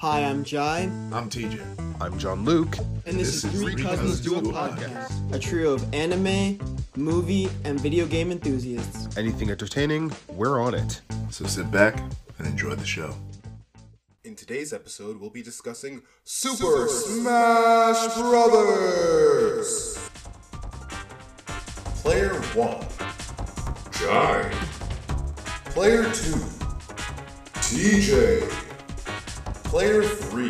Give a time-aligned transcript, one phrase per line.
[0.00, 1.58] Hi, I'm Jai, I'm TJ.
[2.02, 2.76] I'm John Luke.
[3.06, 6.60] and this, is Three Cousins Do a Podcast, a trio of anime,
[6.96, 9.16] movie, and video game enthusiasts.
[9.16, 11.00] Anything entertaining, we're on it.
[11.30, 11.98] So sit back
[12.38, 13.14] and enjoy the show.
[14.22, 19.96] In today's episode, we'll be discussing Super, Smash Brothers.
[22.02, 22.86] Player 1
[23.92, 24.50] Jai.
[25.70, 26.10] Player 2
[27.64, 28.65] TJ.
[29.76, 30.48] Player 3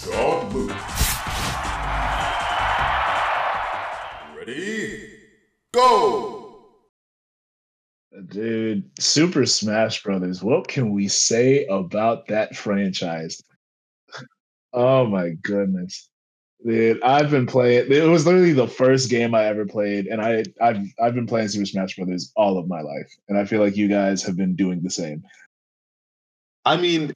[0.00, 0.76] John Luke.
[4.36, 5.08] Ready?
[5.72, 6.56] Go!
[8.26, 10.42] Dude, Super Smash Brothers.
[10.42, 13.40] What can we say about that franchise?
[14.72, 16.08] Oh my goodness.
[16.66, 20.42] Dude, I've been playing it was literally the first game I ever played, and I
[20.60, 23.14] I've I've been playing Super Smash Brothers all of my life.
[23.28, 25.22] And I feel like you guys have been doing the same.
[26.64, 27.12] I mean,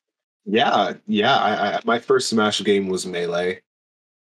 [0.49, 1.37] yeah, yeah.
[1.37, 3.61] I, I my first Smash game was Melee.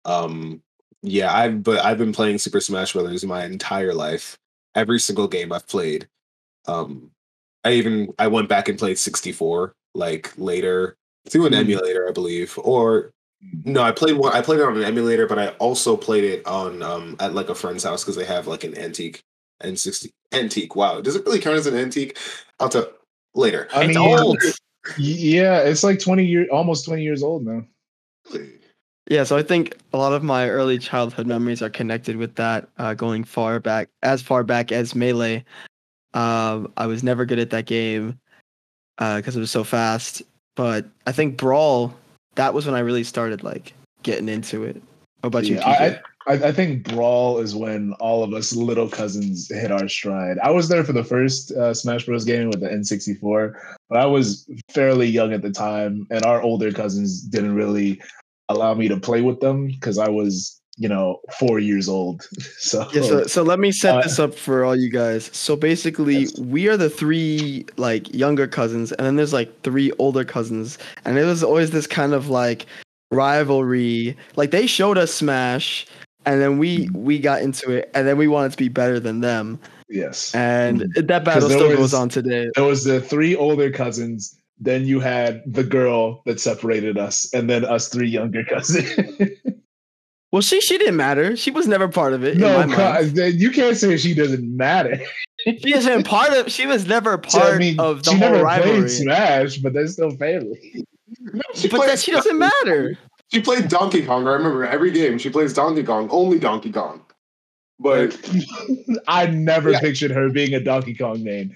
[0.06, 0.62] Um,
[1.04, 4.38] yeah, I've but I've been playing Super Smash Brothers my entire life.
[4.76, 6.08] Every single game I've played.
[6.68, 7.12] Um,
[7.66, 10.98] I even I went back and played 64 like later
[11.30, 11.60] through an Mm.
[11.62, 13.12] emulator, I believe, or
[13.66, 14.34] no, I played one.
[14.34, 17.50] I played it on an emulator, but I also played it on um at like
[17.50, 19.24] a friend's house because they have like an antique
[19.64, 20.76] N60 antique.
[20.76, 22.18] Wow, does it really count as an antique?
[22.60, 22.92] I'll tell
[23.36, 23.68] later.
[23.74, 24.38] I It's mean, old.
[24.98, 27.66] Yeah, it's like 20 years almost 20 years old now.
[29.08, 32.70] Yeah, so I think a lot of my early childhood memories are connected with that,
[32.78, 35.44] uh, going far back, as far back as Melee.
[36.14, 38.20] Um, I was never good at that game
[38.98, 40.22] because it was so fast.
[40.56, 41.94] But I think Brawl,
[42.36, 44.76] that was when I really started like getting into it.
[45.22, 45.56] What about you?
[45.56, 45.98] Yeah, TJ?
[45.98, 50.38] I, I, I think Brawl is when all of us little cousins hit our stride.
[50.44, 52.24] I was there for the first uh, Smash Bros.
[52.24, 53.54] game with the N64,
[53.90, 58.00] but I was fairly young at the time, and our older cousins didn't really
[58.48, 62.22] allow me to play with them because I was, you know, four years old.
[62.60, 65.32] So, Yeah, so, so let me set Uh, this up for all you guys.
[65.34, 66.38] So basically, Yes.
[66.38, 71.18] we are the three like younger cousins, and then there's like three older cousins, and
[71.18, 72.68] it was always this kind of like
[73.12, 74.16] rivalry.
[74.36, 75.88] Like they showed us Smash,
[76.26, 77.04] and then we Mm-hmm.
[77.04, 79.60] we got into it, and then we wanted to be better than them,
[79.90, 80.34] yes.
[80.36, 81.08] and Mhm.
[81.08, 82.50] that battle there still was- goes on today.
[82.56, 84.36] There was the three older cousins.
[84.62, 88.90] Then you had the girl that separated us, and then us three younger cousins.
[90.32, 91.36] Well, she she didn't matter.
[91.38, 92.34] She was never part of it.
[92.36, 93.18] in no, my mind.
[93.18, 95.00] you can't say she doesn't matter.
[95.48, 96.52] she isn't part of.
[96.52, 98.80] She was never So, part I mean, of the she whole never rivalry.
[98.82, 100.86] played Smash, but they're still family.
[101.22, 101.42] No,
[101.72, 102.98] But that she doesn't matter.
[103.32, 104.28] She played Donkey Kong.
[104.28, 107.02] I remember every game she plays Donkey Kong, only Donkey Kong.
[107.80, 108.18] But
[109.08, 109.80] I never Yeah.
[109.80, 111.56] pictured her being a Donkey Kong name.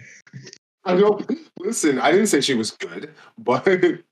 [0.85, 1.29] I don't
[1.59, 1.99] listen.
[1.99, 3.65] I didn't say she was good, but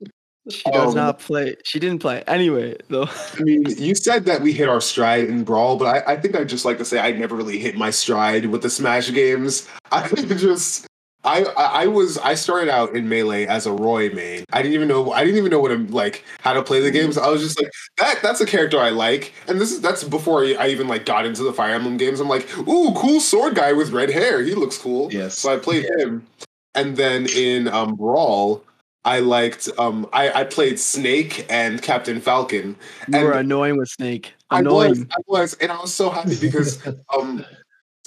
[0.50, 1.54] She does Um, not play.
[1.62, 3.06] She didn't play anyway, though.
[3.38, 6.34] I mean, you said that we hit our stride in Brawl, but I, I think
[6.34, 9.68] I'd just like to say I never really hit my stride with the Smash games.
[9.92, 10.86] I just.
[11.24, 14.44] I, I I was I started out in melee as a Roy main.
[14.52, 16.90] I didn't even know I didn't even know what I'm like how to play the
[16.90, 17.16] games.
[17.16, 20.44] I was just like that that's a character I like, and this is that's before
[20.44, 22.18] I, I even like got into the Fire Emblem games.
[22.20, 24.42] I'm like, ooh, cool sword guy with red hair.
[24.42, 25.12] He looks cool.
[25.12, 25.38] Yes.
[25.38, 26.26] So I played him,
[26.74, 28.64] and then in um, Brawl,
[29.04, 32.76] I liked um, I, I played Snake and Captain Falcon.
[33.08, 34.34] You And were annoying with Snake.
[34.50, 34.90] I Annoying.
[34.90, 36.84] was, I was, and I was so happy because
[37.16, 37.44] um,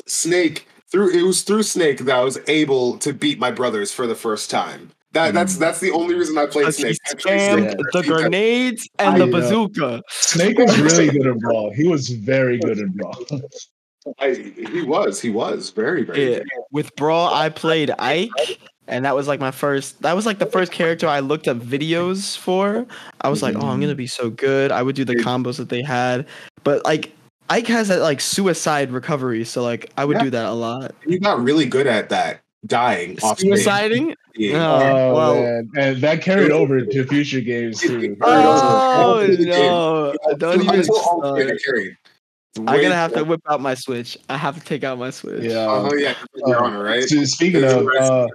[0.05, 4.07] Snake through it was through Snake that I was able to beat my brothers for
[4.07, 4.91] the first time.
[5.15, 5.59] That that's mm.
[5.59, 6.97] that's the only reason I played Because he Snake.
[7.07, 9.39] Spammed Snake- the grenades and I the know.
[9.39, 10.03] bazooka.
[10.09, 11.71] Snake was really good in Brawl.
[11.73, 13.25] He was very good in Brawl.
[14.19, 16.31] I, he was, he was very, very.
[16.31, 16.37] Yeah.
[16.39, 16.47] good.
[16.71, 20.01] With Brawl, I played Ike, and that was like my first.
[20.01, 22.85] That was like the first character I looked up videos for.
[23.21, 23.97] I was like, oh, I'm gonna mm-hmm.
[23.97, 24.71] be so good.
[24.71, 26.27] I would do the combos that they had,
[26.63, 27.11] but like
[27.49, 30.23] Ike has that like suicide recovery, so like I would Yeah.
[30.23, 30.95] do that a lot.
[31.05, 33.51] He got really good at that, dying off stage.
[33.51, 34.15] Suiciding?
[34.37, 34.69] Yeah.
[34.69, 35.41] Oh, Oh, well.
[35.41, 35.69] man.
[35.77, 38.17] And that carried over to future games too.
[38.21, 39.47] Oh Play game.
[39.47, 40.13] no!
[40.37, 40.83] Don't even.
[40.83, 41.37] Start.
[41.37, 41.97] three get carried.
[42.57, 44.17] I'm gonna have to whip out my Switch.
[44.27, 45.43] I have to take out my Switch.
[45.43, 45.67] Yeah.
[45.69, 46.15] Oh yeah,
[46.47, 47.03] Your Uh, Honor, right?
[47.03, 48.27] So speaking of, uh,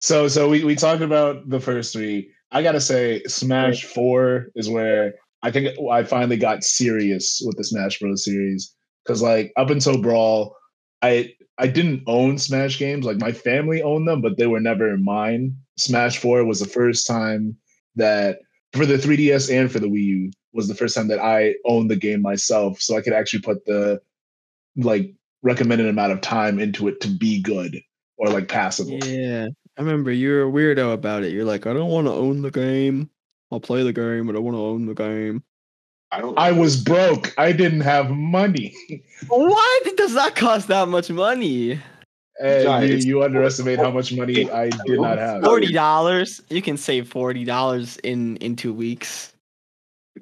[0.00, 2.30] so so we we talked about the first three.
[2.50, 7.64] I gotta say, Smash Four is where I think I finally got serious with the
[7.64, 8.24] Smash Bros.
[8.24, 8.74] series
[9.04, 10.56] because like up until Brawl,
[11.02, 13.04] I I didn't own Smash games.
[13.04, 15.56] Like my family owned them, but they were never mine.
[15.76, 17.56] Smash Four was the first time
[17.96, 18.40] that
[18.72, 21.90] for the 3DS and for the Wii U was the first time that I owned
[21.90, 24.00] the game myself, so I could actually put the
[24.76, 27.80] like recommended amount of time into it to be good
[28.16, 28.98] or like passable.
[29.04, 29.46] Yeah,
[29.76, 31.32] I remember you were a weirdo about it.
[31.32, 33.10] You're like, I don't want to own the game.
[33.50, 35.42] I'll play the game, but I want to own the game.
[36.10, 36.38] I don't.
[36.38, 37.34] I was broke.
[37.38, 38.74] I didn't have money.
[39.26, 39.86] What?
[39.86, 41.80] It does that cost that much money.
[42.40, 45.42] And John, you, you underestimate how much money I did not have.
[45.42, 46.40] Forty dollars.
[46.50, 49.32] You can save forty dollars in in two weeks.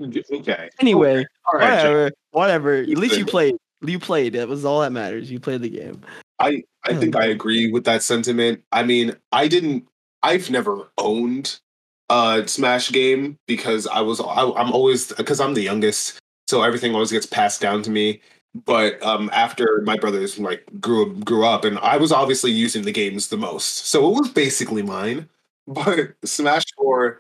[0.00, 0.70] Okay.
[0.80, 1.68] Anyway, All right.
[1.68, 1.82] Jack.
[1.82, 2.74] whatever, whatever.
[2.76, 3.56] At least you played.
[3.82, 4.32] You played.
[4.32, 5.30] That was all that matters.
[5.30, 6.00] You played the game.
[6.38, 7.20] I I think oh.
[7.20, 8.62] I agree with that sentiment.
[8.72, 9.86] I mean, I didn't.
[10.22, 11.60] I've never owned
[12.10, 14.20] a Smash game because I was.
[14.20, 16.18] I, I'm always because I'm the youngest,
[16.48, 18.20] so everything always gets passed down to me.
[18.64, 22.92] But um, after my brothers like grew grew up, and I was obviously using the
[22.92, 25.28] games the most, so it was basically mine.
[25.68, 27.18] But Smash Four,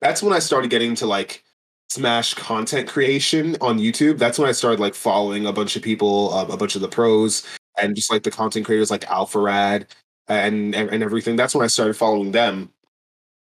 [0.00, 1.44] that's when I started getting to like
[1.90, 4.18] Smash content creation on YouTube.
[4.18, 6.88] That's when I started like following a bunch of people, uh, a bunch of the
[6.88, 7.46] pros,
[7.80, 9.86] and just like the content creators like Alpharad
[10.28, 11.36] and and everything.
[11.36, 12.70] That's when I started following them.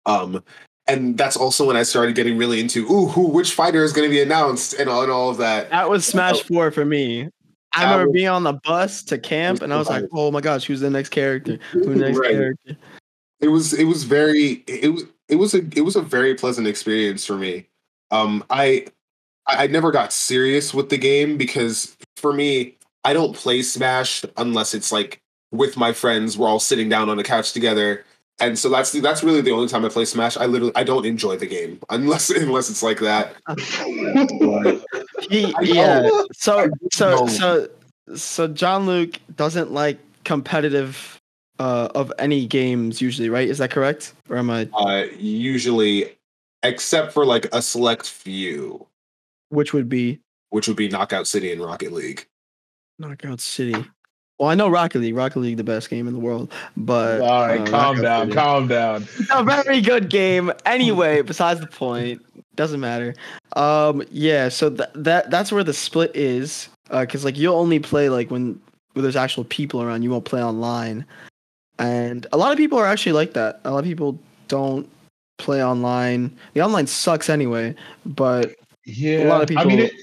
[0.05, 0.43] Um,
[0.87, 4.07] and that's also when I started getting really into ooh, who which fighter is going
[4.07, 5.69] to be announced and all, and all of that.
[5.69, 7.29] That was Smash Four for me.
[7.73, 10.31] I That remember was- being on the bus to camp, and I was like, "Oh
[10.31, 11.59] my gosh, who's the next character?
[11.71, 12.31] Who's the next Right.
[12.31, 12.77] character?"
[13.41, 16.67] It was it was very it was it was a it was a very pleasant
[16.67, 17.67] experience for me.
[18.11, 18.85] Um, I
[19.47, 24.23] I I never got serious with the game because for me, I don't play Smash
[24.37, 25.19] unless it's like
[25.51, 26.37] with my friends.
[26.37, 28.05] We're all sitting down on the couch together,
[28.39, 30.37] and so that's that's really the only time I play Smash.
[30.37, 33.35] I literally I don't enjoy the game unless unless it's like that.
[35.29, 36.09] He, yeah.
[36.33, 37.67] So so so
[38.15, 41.19] so John Luke doesn't like competitive
[41.59, 43.47] uh of any games usually, right?
[43.47, 44.13] Is that correct?
[44.29, 46.17] Or am I Uh, usually,
[46.63, 48.85] except for like a select few,
[49.49, 52.27] which would be which would be Knockout City and Rocket League.
[52.99, 53.85] Knockout City?
[54.39, 55.15] Well, I know Rocket League.
[55.15, 56.51] Rocket League, the best game in the world.
[56.75, 59.07] But All right, uh, calm Knockout down, City- calm down.
[59.33, 60.51] a very good game.
[60.65, 62.21] Anyway, besides the point,
[62.55, 63.13] doesn't matter.
[63.55, 64.49] Um, yeah.
[64.49, 66.67] So th- that that's where the split is.
[66.91, 68.59] Uh, cause like you'll only play like when
[68.93, 70.03] when there's actual people around.
[70.03, 71.05] You won't play online,
[71.79, 73.61] and a lot of people are actually like that.
[73.65, 74.87] A lot of people don't
[75.37, 76.35] play online.
[76.53, 77.73] The online sucks anyway.
[78.05, 78.53] But
[78.85, 79.63] Yeah, a lot of people.
[79.63, 79.93] I mean, it-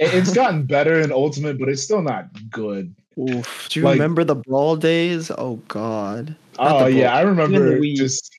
[0.00, 2.92] it's gotten better in Ultimate, but it's still not good.
[3.18, 5.30] Oof, do you Like- remember the brawl days?
[5.36, 6.34] Oh God.
[6.58, 8.30] Not Oh yeah, I remember just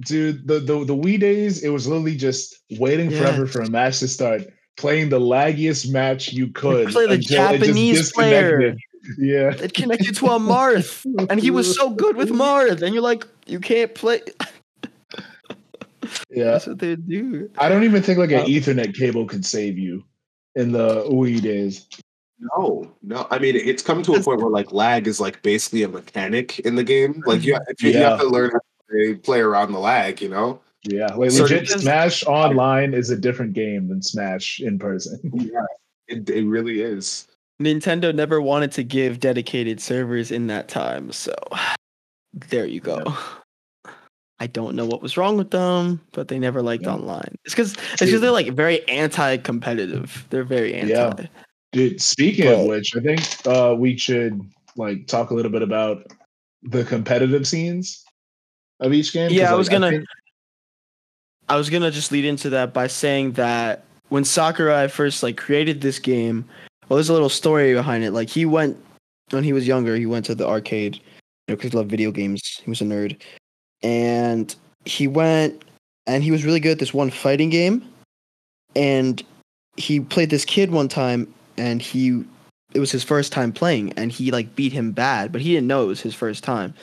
[0.00, 1.62] dude the, the the Wii days.
[1.62, 3.18] It was literally just waiting Yeah.
[3.20, 4.42] forever for a match to start,
[4.76, 6.88] playing the laggiest match you could.
[6.88, 8.74] play the until it just Japanese player.
[9.18, 13.02] Yeah, It connected to a Marth, and he was so good with Marth, and you're
[13.02, 14.20] like, you can't play.
[16.30, 16.44] yeah.
[16.52, 17.50] That's what they do.
[17.58, 20.04] I don't even think like an Uh, Ethernet cable could save you
[20.54, 21.86] in the Wii days.
[22.56, 23.26] No, no.
[23.30, 26.58] I mean, it's come to a point where like lag is like basically a mechanic
[26.60, 27.22] in the game.
[27.26, 28.10] Like you, have, you Yeah.
[28.10, 28.58] have to learn how
[28.90, 30.20] to play around the lag.
[30.20, 30.60] You know.
[30.84, 35.20] Yeah, like So legit, because- Smash Online is a different game than Smash in person.
[35.34, 35.64] Yeah,
[36.08, 37.28] it, it really is.
[37.60, 41.34] Nintendo never wanted to give dedicated servers in that time, so
[42.48, 43.04] there you go.
[44.40, 46.94] I don't know what was wrong with them, but they never liked Yeah.
[46.94, 47.36] online.
[47.44, 50.26] It's because it's because they're like very anti-competitive.
[50.30, 50.90] They're very anti.
[50.92, 51.26] Yeah.
[51.72, 54.40] Dude, speaking of which, I think uh, we should
[54.76, 56.06] like talk a little bit about
[56.62, 58.04] the competitive scenes
[58.80, 59.30] of each game.
[59.30, 60.04] Yeah, I was gonna- think-
[61.48, 65.80] I was gonna just lead into that by saying that when Sakurai first like created
[65.80, 66.44] this game,
[66.88, 68.12] well, there's a little story behind it.
[68.12, 68.76] Like he went
[69.30, 71.00] when he was younger, he went to the arcade, you
[71.48, 72.60] know, because he loved video games.
[72.62, 73.18] He was a nerd,
[73.82, 75.62] and he went
[76.06, 77.82] and he was really good at this one fighting game,
[78.76, 79.22] and
[79.76, 82.24] he played this kid one time, and he
[82.74, 85.68] it was his first time playing, and he like beat him bad, but he didn't
[85.68, 86.74] know it was his first time,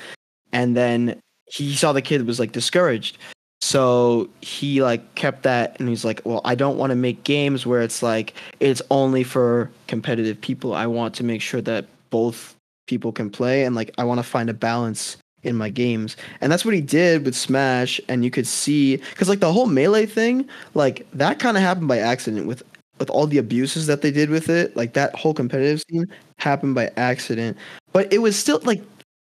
[0.53, 3.17] and then he saw the kid was like discouraged.
[3.61, 7.65] So he like kept that and he's like well i don't want to make games
[7.65, 10.73] where it's like it's only for competitive people.
[10.73, 12.55] I want to make sure that both
[12.87, 16.17] people can play and like i want to find a balance in my games.
[16.41, 19.67] And that's what he did with smash and you could see because like the whole
[19.67, 22.63] melee thing like that kind of happened by accident with
[22.99, 26.05] with all the abuses that they did with it like that whole competitive scene
[26.37, 27.57] happened by accident
[27.93, 28.81] but it was still like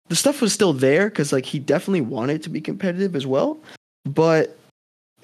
[0.09, 3.59] the stuff was still there because like he definitely wanted to be competitive as well
[4.04, 4.56] but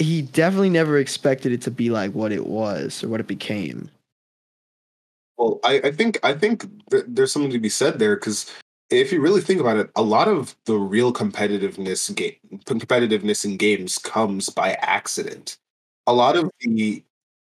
[0.01, 3.91] he definitely never expected it to be like what it was or what it became.
[5.37, 8.53] Well, I, I think I think th- there's something to be said there because
[8.91, 13.57] if you really think about it, a lot of the real competitiveness game competitiveness in
[13.57, 15.59] games comes by accident.
[16.07, 17.05] A lot of the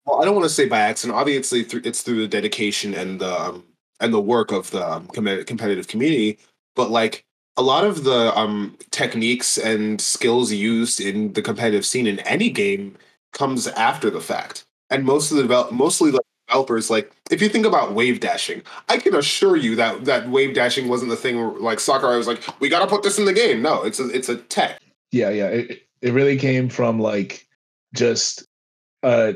[0.07, 1.19] well, I don't want to say by accident.
[1.19, 3.65] Obviously, it's through the dedication and the um,
[4.01, 6.39] and the work of the um, competitive community.
[6.75, 7.25] But like
[7.57, 12.51] a lot of the um, techniques and skills used in the competitive scene in any
[12.51, 12.97] game
[13.33, 17.49] comes after the fact, and most of the develop, mostly like developers like if you
[17.49, 21.37] think about wave dashing, I can assure you that that wave dashing wasn't the thing
[21.37, 23.63] where, like I was like, we got to put this in the game.
[23.63, 24.81] No, it's a it's a tech.
[25.11, 25.49] Yeah, yeah.
[25.49, 27.47] It it really came from like
[27.95, 28.47] just
[29.03, 29.33] uh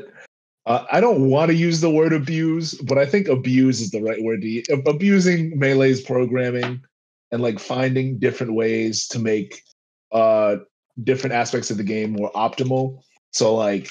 [0.65, 4.01] uh, I don't want to use the word abuse, but I think abuse is the
[4.01, 4.81] right word to.
[4.85, 6.81] Abusing Melee's programming
[7.31, 9.61] and like finding different ways to make
[10.11, 10.57] uh
[11.03, 12.99] different aspects of the game more optimal.
[13.31, 13.89] So like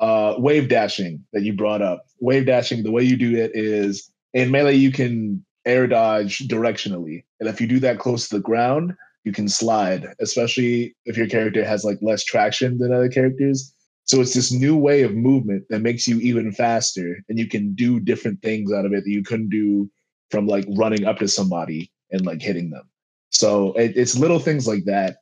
[0.00, 2.04] uh wave dashing that you brought up.
[2.20, 7.24] Wave dashing, the way you do it is in melee you can air dodge directionally.
[7.40, 8.94] And if you do that close to the ground,
[9.24, 13.74] you can slide, especially if your character has like less traction than other characters.
[14.06, 17.74] So it's this new way of movement that makes you even faster and you can
[17.74, 19.90] do different things out of it that you couldn't do
[20.30, 22.88] from like running up to somebody and like hitting them.
[23.30, 25.16] So it, it's little things like that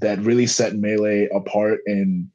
[0.00, 2.28] that really set melee apart and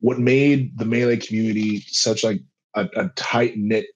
[0.00, 2.40] what made the melee community such like
[2.74, 3.86] a, a tight knit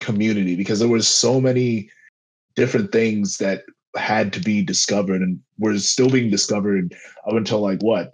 [0.00, 1.90] community because there was so many
[2.54, 3.62] different things that
[3.96, 6.94] had to be discovered and were still being discovered
[7.26, 8.12] up until like what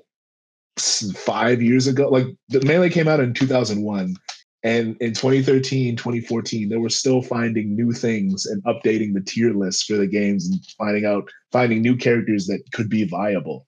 [0.78, 4.16] five years ago like the melee came out in 2001
[4.64, 9.84] and in 2013 2014 they were still finding new things and updating the tier list
[9.86, 13.66] for the games and finding out finding new characters that could be viable.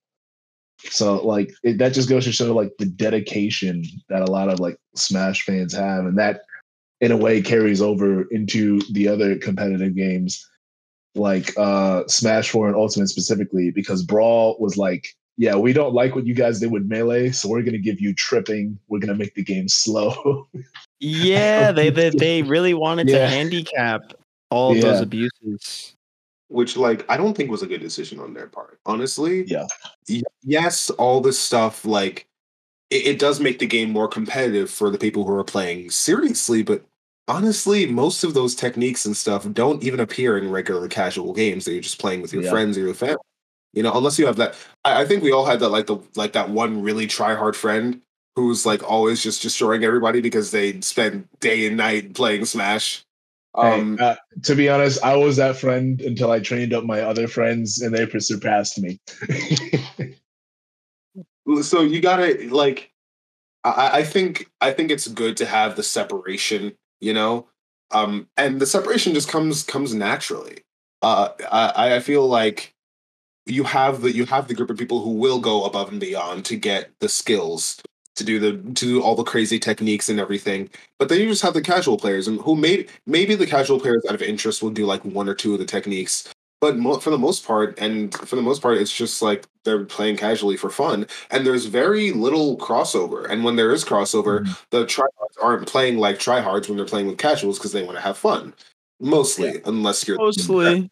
[0.90, 4.58] So like it, that just goes to show like the dedication that a lot of
[4.58, 6.40] like smash fans have and that
[7.00, 10.44] in a way carries over into the other competitive games
[11.14, 15.08] like uh smash 4 and ultimate specifically because brawl was like
[15.38, 18.14] yeah, we don't like what you guys did with melee, so we're gonna give you
[18.14, 18.78] tripping.
[18.88, 20.48] We're gonna make the game slow.
[21.00, 23.18] yeah, they, they they really wanted yeah.
[23.18, 24.14] to handicap
[24.50, 24.82] all yeah.
[24.82, 25.92] those abuses.
[26.48, 28.78] Which, like, I don't think was a good decision on their part.
[28.86, 29.66] Honestly, yeah.
[30.44, 32.26] Yes, all this stuff, like,
[32.90, 36.62] it, it does make the game more competitive for the people who are playing seriously,
[36.62, 36.84] but
[37.26, 41.72] honestly, most of those techniques and stuff don't even appear in regular casual games that
[41.72, 42.50] you're just playing with your yeah.
[42.50, 43.16] friends or your family.
[43.76, 44.56] You know, unless you have that.
[44.84, 47.54] I, I think we all had that like the like that one really try hard
[47.54, 48.00] friend
[48.34, 53.04] who's like always just destroying everybody because they spend day and night playing Smash.
[53.54, 57.02] Um, hey, uh, to be honest, I was that friend until I trained up my
[57.02, 58.98] other friends and they surpassed me.
[61.62, 62.90] so you gotta like,
[63.62, 67.46] I, I think I think it's good to have the separation, you know,
[67.90, 70.62] um, and the separation just comes comes naturally.
[71.02, 72.74] Uh, I I feel like
[73.46, 76.44] you have the you have the group of people who will go above and beyond
[76.46, 77.80] to get the skills
[78.16, 80.68] to do the to do all the crazy techniques and everything.
[80.98, 84.04] But then you just have the casual players, and who may maybe the casual players
[84.08, 86.28] out of interest will do like one or two of the techniques.
[86.60, 89.84] But mo- for the most part, and for the most part, it's just like they're
[89.84, 93.28] playing casually for fun, and there's very little crossover.
[93.30, 94.52] And when there is crossover, mm-hmm.
[94.70, 98.02] the tryhards aren't playing like tryhards when they're playing with casuals because they want to
[98.02, 98.54] have fun.
[98.98, 99.60] Mostly, yeah.
[99.66, 100.90] unless you're mostly.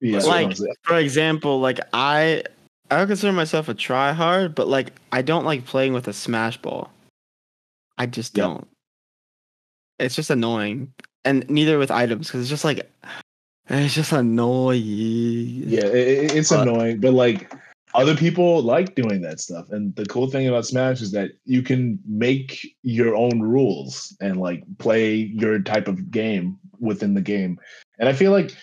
[0.00, 0.18] Yeah.
[0.20, 2.42] Like for example, like I
[2.90, 6.12] I don't consider myself a try hard, but like I don't like playing with a
[6.12, 6.90] smash ball.
[7.98, 8.46] I just yep.
[8.46, 8.68] don't.
[9.98, 10.92] It's just annoying.
[11.24, 12.90] And neither with items because it's just like
[13.68, 14.82] it's just annoying.
[14.82, 17.52] Yeah, it, it's but, annoying, but like
[17.94, 19.70] other people like doing that stuff.
[19.70, 24.40] And the cool thing about Smash is that you can make your own rules and
[24.40, 27.58] like play your type of game within the game.
[27.98, 28.56] And I feel like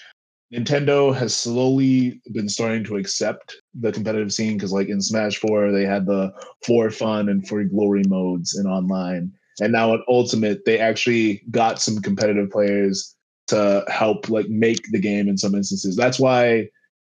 [0.54, 5.72] Nintendo has slowly been starting to accept the competitive scene because, like in Smash 4,
[5.72, 6.32] they had the
[6.66, 9.32] for fun and for glory modes in online.
[9.60, 13.16] And now at Ultimate, they actually got some competitive players
[13.48, 15.96] to help like make the game in some instances.
[15.96, 16.70] That's why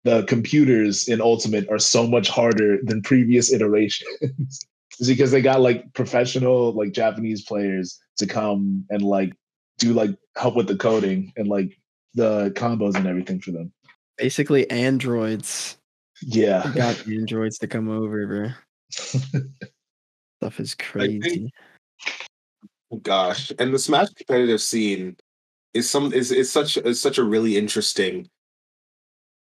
[0.05, 4.67] the computers in Ultimate are so much harder than previous iterations.
[4.99, 9.33] is because they got like professional like Japanese players to come and like
[9.79, 11.77] do like help with the coding and like
[12.15, 13.73] the combos and everything for them.
[14.17, 15.79] Basically, androids.
[16.23, 18.49] Yeah, we got androids to come over, bro.
[18.91, 21.21] Stuff is crazy.
[21.21, 21.51] Think,
[22.93, 25.17] oh gosh, and the Smash competitive scene
[25.75, 28.29] is some is is such is such a really interesting.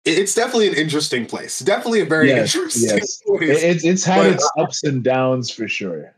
[0.04, 1.61] It's definitely an interesting place.
[1.61, 3.23] Definitely a very yes, interesting yes.
[3.26, 3.62] place.
[3.62, 6.14] It's it's had but, its uh, ups and downs for sure.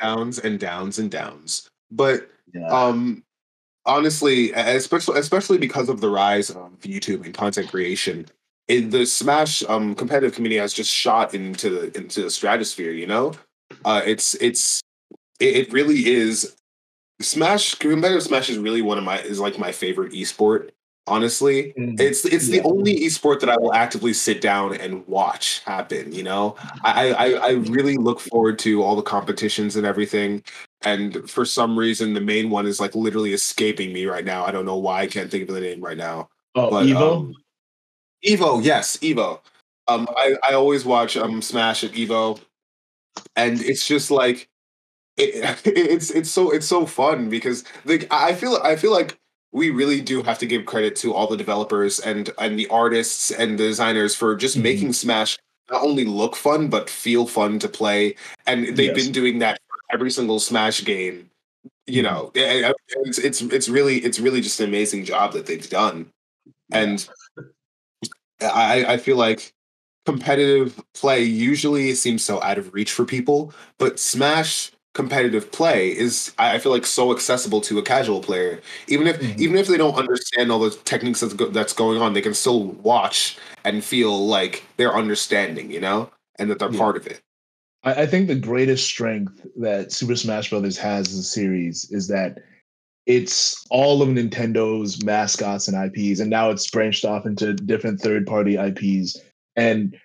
[0.00, 2.66] Downs and downs and downs, but yeah.
[2.68, 3.24] um
[3.88, 8.26] honestly, especially especially because of the rise of YouTube and content creation,
[8.68, 12.92] in the Smash um, competitive community has just shot into the into the stratosphere.
[12.92, 13.32] You know,
[13.84, 14.80] uh, it's it's
[15.40, 16.54] it, it really is.
[17.20, 20.70] Smash competitive Smash is really one of my is like my favorite esport.
[21.08, 22.60] Honestly, mm it's it's yeah.
[22.60, 26.12] the only esport that I will actively sit down and watch happen.
[26.12, 26.54] You know,
[26.84, 30.44] I, I I really look forward to all the competitions and everything.
[30.82, 34.44] And for some reason the main one is like literally escaping me right now.
[34.44, 36.28] I don't know why I can't think of the name right now.
[36.54, 37.16] Oh, But, Evo.
[37.16, 37.34] um,
[38.24, 39.40] Evo, yes, Evo.
[39.88, 42.40] Um, I, I always watch um Smash at Evo,
[43.36, 44.48] and it's just like
[45.16, 49.18] it, it's it's so it's so fun because like I feel I feel like
[49.52, 53.30] we really do have to give credit to all the developers and and the artists
[53.30, 54.62] and the designers for just Mhm.
[54.62, 55.38] making Smash
[55.70, 58.14] not only look fun but feel fun to play,
[58.46, 59.04] and they've Yes.
[59.04, 59.58] been doing that
[59.90, 61.30] every single Smash game.
[61.86, 62.04] You Mhm.
[62.04, 66.10] know, it's it's it's really it's really just an amazing job that they've done,
[66.72, 67.08] and
[68.40, 69.52] I I feel like
[70.06, 76.32] competitive play usually seems so out of reach for people, but Smash competitive play is
[76.38, 78.60] I feel like so accessible to a casual player.
[78.88, 79.38] Even if Mhm.
[79.38, 82.34] even if they don't understand all the techniques that's go- that's going on, they can
[82.34, 86.78] still watch and feel like they're understanding, you know, and that they're Yeah.
[86.78, 87.20] part of it.
[87.88, 92.08] I, I think the greatest strength that Super Smash Brothers has as a series is
[92.08, 92.38] that
[93.06, 98.56] it's all of Nintendo's mascots and IPs, and now it's branched off into different third-party
[98.56, 99.16] IPs.
[99.56, 99.96] And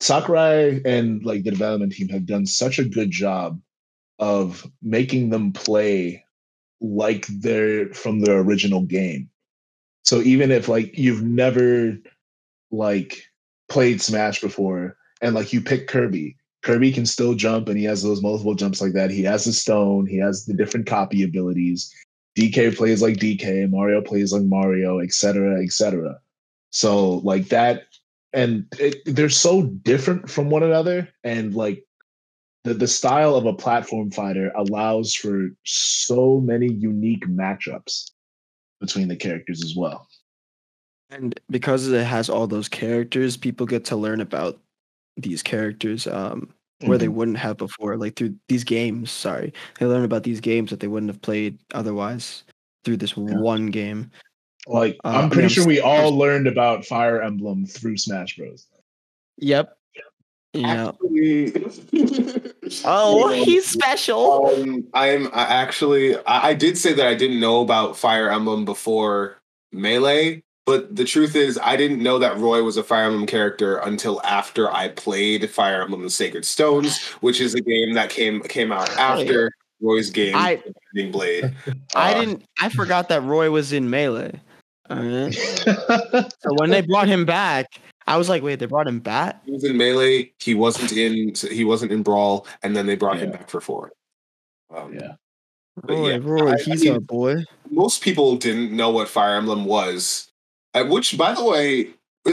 [0.00, 3.60] Sakurai and like the development team have done such a good job
[4.18, 6.24] of making them play
[6.82, 9.30] like they're from their original game.
[10.04, 11.98] So even if like you've never
[12.70, 13.22] like
[13.70, 18.02] played Smash before and like you pick Kirby, Kirby can still jump and he has
[18.02, 19.10] those multiple jumps like that.
[19.10, 21.92] He has the stone, he has the different copy abilities.
[22.38, 26.18] DK plays like DK, Mario plays like Mario, etc., etc.
[26.70, 27.84] So like that
[28.32, 31.84] and it, they're so different from one another and like
[32.64, 38.10] the, the style of a platform fighter allows for so many unique matchups
[38.80, 40.06] between the characters as well.
[41.10, 44.60] And because it has all those characters, people get to learn about
[45.16, 46.52] these characters um,
[46.84, 49.10] where they wouldn't have before, like through these games.
[49.10, 52.44] Sorry, they learn about these games that they wouldn't have played otherwise
[52.84, 54.10] through this one game.
[54.66, 58.36] Like Uh, I I'm pretty I'm sure we all learned about Fire Emblem through Smash
[58.36, 58.66] Bros.
[59.38, 59.76] Yep.
[60.52, 60.88] Yeah.
[60.88, 61.52] Actually,
[62.84, 64.48] Oh, Um, he's special.
[64.48, 68.64] Um, I'm I actually I, I did say that I didn't know about Fire Emblem
[68.64, 69.40] before
[69.72, 73.78] Melee, but the truth is I didn't know that Roy was a Fire Emblem character
[73.78, 78.40] until after I played Fire Emblem: The Sacred Stones, which is a game that came
[78.42, 80.62] came out after Roy's game, I-
[80.94, 81.54] Binding Blade.
[81.96, 82.44] I Uh, didn't.
[82.60, 84.40] I forgot that Roy was in Melee.
[84.90, 85.34] Alright.
[85.34, 89.52] So when they brought him back, I was like, "Wait, they brought him back?" He
[89.52, 90.32] was in Melee.
[90.40, 91.32] He wasn't in.
[91.50, 93.92] He wasn't in Brawl, and then they brought him back for four.
[94.74, 95.12] Um, yeah.
[95.84, 97.44] Roy, yeah, Roy, I- I he's mean- our boy.
[97.70, 100.29] most people didn't know what Fire Emblem was.
[100.74, 101.90] Uh, Which, by the way,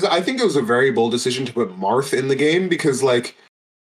[0.10, 3.02] I think it was a very bold decision to put Marth in the game because,
[3.04, 3.36] like,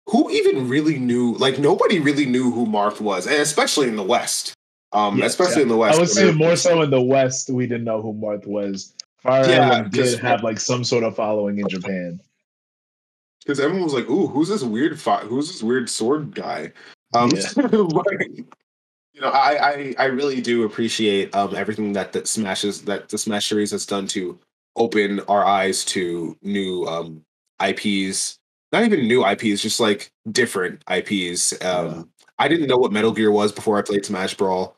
[0.08, 1.34] who even really knew?
[1.36, 4.54] Like, nobody really knew who Marth was, and especially in the West.
[4.92, 5.62] Um, Yes, especially yeah.
[5.64, 5.98] in the West.
[5.98, 8.94] I would say more so in the West, we didn't know who Marth was.
[9.22, 12.20] Fire Yeah, Emblem did have like some sort of following in Japan.
[13.42, 15.00] because everyone was like, "Ooh, who's this weird?
[15.00, 16.72] Fi- who's this weird sword guy?"
[17.14, 17.50] Um, Yeah.
[19.20, 23.18] you know, I, I I really do appreciate um everything that that smashes that the
[23.18, 24.40] Smash series has done to
[24.78, 27.24] open our eyes to new um
[27.62, 28.38] IPs.
[28.72, 31.54] Not even new IPs, just like different IPs.
[31.64, 32.04] Um, Yeah.
[32.38, 34.78] I didn't know what Metal Gear was before I played Smash Brawl.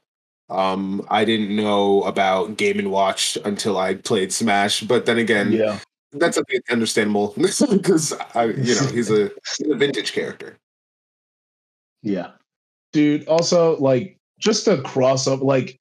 [0.50, 4.82] Um, I didn't know about Game and Watch until I played Smash.
[4.82, 5.78] But then again, yeah.
[6.14, 7.36] that's a bit understandable
[7.70, 10.58] because I, you know, he's a he's a vintage character.
[12.02, 12.32] Yeah.
[12.94, 15.80] Dude, also like just a cross up like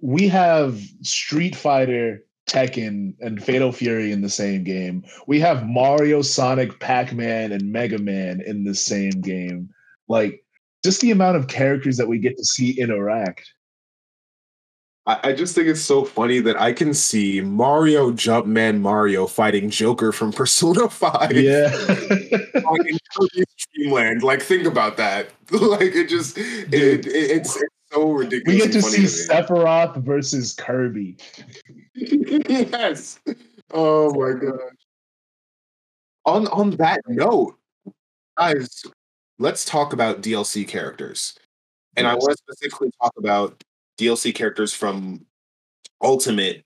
[0.00, 5.04] we have Street Fighter, Tekken, and Fatal Fury in the same game.
[5.26, 9.70] We have Mario, Sonic, Pac-Man, and Mega Man in the same game.
[10.08, 10.44] Like
[10.84, 13.50] just the amount of characters that we get to see interact.
[15.08, 20.10] I, just think it's so funny that I can see Mario Jumpman Mario fighting Joker
[20.10, 21.30] from Persona Five.
[21.30, 21.70] Yeah.
[22.54, 24.24] like in Dreamland.
[24.24, 25.28] Like, think about that.
[25.52, 28.46] like, it just it, it, it's, it's so ridiculous.
[28.46, 31.16] we get to see Sephiroth versus Kirby.
[31.94, 33.20] yes.
[33.72, 34.58] Oh my god.
[36.24, 37.56] On on that note,
[38.36, 38.84] guys,
[39.38, 41.38] let's talk about DLC characters.
[41.96, 43.62] And I want to specifically talk about
[43.98, 45.24] DLC characters from
[46.02, 46.62] Ultimate.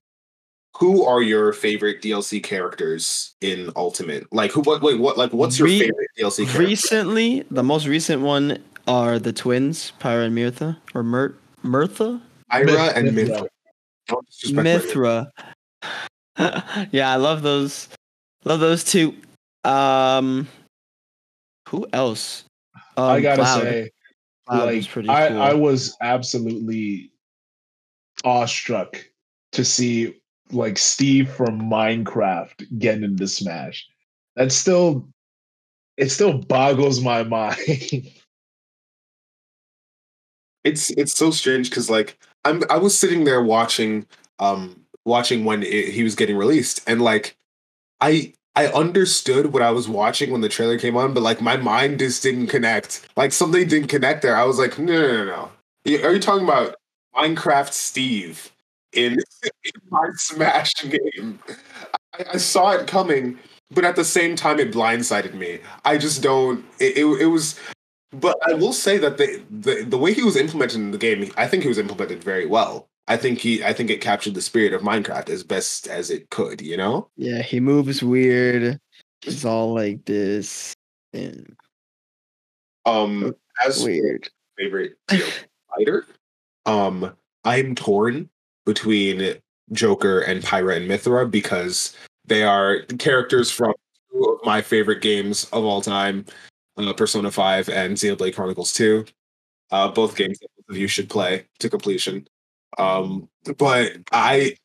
[0.78, 4.32] Who are your favorite DLC characters in Ultimate?
[4.32, 6.58] Like who what wait what like what's your Re- favorite DLC character?
[6.60, 8.58] Recently, the most recent one
[8.90, 13.46] are the twins, Pyra and Mirtha, or Mir- Mirtha, Ira and Myth- Mythra.
[14.08, 15.30] Don't disrespect my-
[16.36, 16.88] Mythra.
[16.92, 17.88] yeah, I love those.
[18.44, 19.14] Love those two.
[19.64, 20.48] Um,
[21.68, 22.44] who else?
[22.96, 23.62] Um, I gotta Cloud.
[23.62, 23.90] say,
[24.48, 25.42] Cloud like was pretty I, cool.
[25.42, 27.12] I was absolutely
[28.24, 29.04] awestruck
[29.52, 33.86] to see like Steve from Minecraft getting into Smash.
[34.34, 35.08] That still
[35.96, 38.10] it still boggles my mind.
[40.64, 44.06] It's it's so strange because like I'm I was sitting there watching
[44.38, 47.36] um watching when it, he was getting released and like
[48.00, 51.56] I I understood what I was watching when the trailer came on, but like my
[51.56, 53.08] mind just didn't connect.
[53.16, 54.36] Like something didn't connect there.
[54.36, 56.02] I was like, no, no, no, no.
[56.04, 56.74] Are you talking about
[57.14, 58.50] Minecraft Steve
[58.92, 59.12] in,
[59.44, 61.38] in my Smash game?
[62.18, 63.38] I, I saw it coming,
[63.70, 65.60] but at the same time, it blindsided me.
[65.84, 66.64] I just don't.
[66.80, 67.58] It, it, it was.
[68.12, 71.30] But I will say that the, the the way he was implemented in the game,
[71.36, 72.88] I think he was implemented very well.
[73.06, 76.30] I think he, I think it captured the spirit of Minecraft as best as it
[76.30, 76.60] could.
[76.60, 77.08] You know.
[77.16, 78.80] yeah, he moves weird.
[79.22, 80.74] He's all like this
[81.12, 81.54] and
[82.86, 84.28] Um, as weird.
[84.56, 85.26] favorite you know,
[85.76, 86.06] fighter,
[86.66, 87.12] um,
[87.44, 88.28] I'm torn
[88.66, 89.34] between
[89.72, 91.96] Joker and Pyra and Mythra because
[92.26, 93.74] they are characters from
[94.10, 96.24] two of my favorite games of all time,
[96.88, 99.04] uh, Persona 5 and Xenoblade Chronicles 2.
[99.70, 100.38] Uh, both games
[100.68, 102.26] both you should play to completion.
[102.78, 104.56] Um, but I,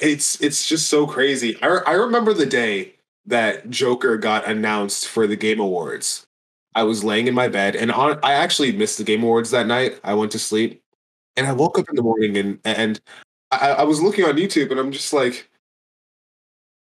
[0.00, 1.56] it's it's just so crazy.
[1.62, 2.94] I I remember the day
[3.26, 6.26] that Joker got announced for the Game Awards.
[6.74, 9.66] I was laying in my bed, and on, I actually missed the Game Awards that
[9.66, 10.00] night.
[10.04, 10.82] I went to sleep,
[11.36, 13.00] and I woke up in the morning, and and
[13.50, 15.50] I, I was looking on YouTube, and I'm just like,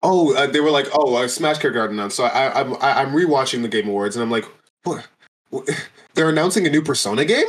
[0.02, 2.16] oh, uh, they were like, oh, uh, Smash character got announced.
[2.16, 4.46] So I, I'm I, I'm rewatching the Game Awards, and I'm like,
[4.84, 5.06] what?
[5.50, 5.68] what?
[6.14, 7.46] They're announcing a new Persona game.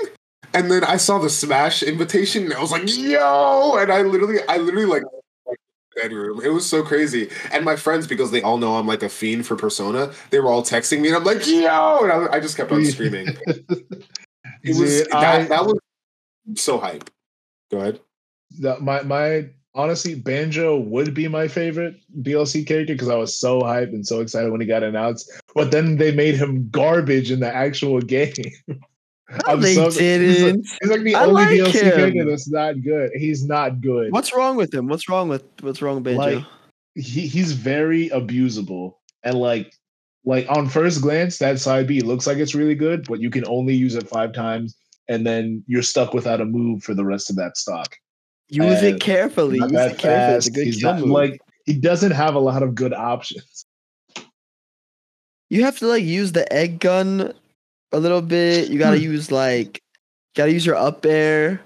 [0.54, 4.38] And then I saw the Smash invitation, and I was like, "Yo!" And I literally,
[4.48, 5.04] I literally like
[5.96, 6.42] bedroom.
[6.44, 7.30] It was so crazy.
[7.52, 10.48] And my friends, because they all know I'm like a fiend for Persona, they were
[10.50, 13.28] all texting me, and I'm like, "Yo!" And I, I just kept on screaming.
[14.64, 15.78] It was Dude, that, I- that was
[16.56, 17.10] so hype.
[17.70, 18.00] Go ahead.
[18.58, 23.62] the, my my honestly, Banjo would be my favorite DLC character because I was so
[23.62, 25.32] hyped and so excited when he got announced.
[25.54, 28.34] But then they made him garbage in the actual game.
[29.48, 30.66] No, they He's like, didn't.
[30.82, 31.96] he's like the I only like DLC him.
[31.96, 33.12] character that's not good.
[33.16, 34.12] He's not good.
[34.12, 34.88] What's wrong with him?
[34.88, 36.38] What's wrong with what's wrong with Banjo?
[36.38, 36.46] Like,
[36.96, 39.74] he he's very abusable and like
[40.24, 43.44] like on first glance that side B looks like it's really good, but you can
[43.48, 44.76] only use it five times
[45.10, 47.96] and then you're stuck without a move for the rest of that stock.
[48.50, 49.60] Use it carefully.
[49.60, 50.38] Not Use it carefully.
[50.38, 51.10] It's a good He's kill not- move.
[51.10, 53.66] like he doesn't have a lot of good options.
[55.50, 57.34] you have to like use the egg gun
[57.92, 58.70] a little bit.
[58.70, 59.80] You gotta use like
[60.36, 61.62] gotta use your up air.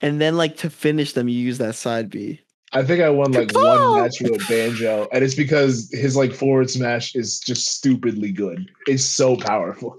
[0.00, 2.40] And then like to finish them, you use that side B.
[2.72, 6.68] I think I won like one match with Banjo, and it's because his like forward
[6.70, 8.70] smash is just stupidly good.
[8.86, 9.98] It's so powerful.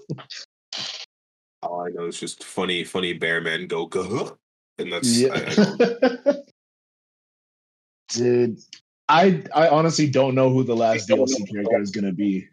[1.64, 4.38] All I know is just funny, funny bear man go go,
[4.80, 6.46] and that's I, I don't-
[8.10, 8.58] Dude,
[9.08, 12.48] I I honestly don't know who the last DLC character is gonna be.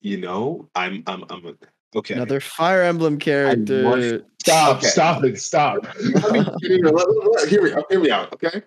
[0.00, 1.54] you know, I'm I'm I'm a,
[1.98, 2.14] okay.
[2.14, 4.24] Another Fire Emblem character.
[4.40, 4.78] Stop!
[4.78, 4.86] Okay.
[4.86, 5.38] Stop it!
[5.40, 5.86] Stop!
[5.96, 7.84] Hear me, out.
[7.90, 8.62] hear me out, okay?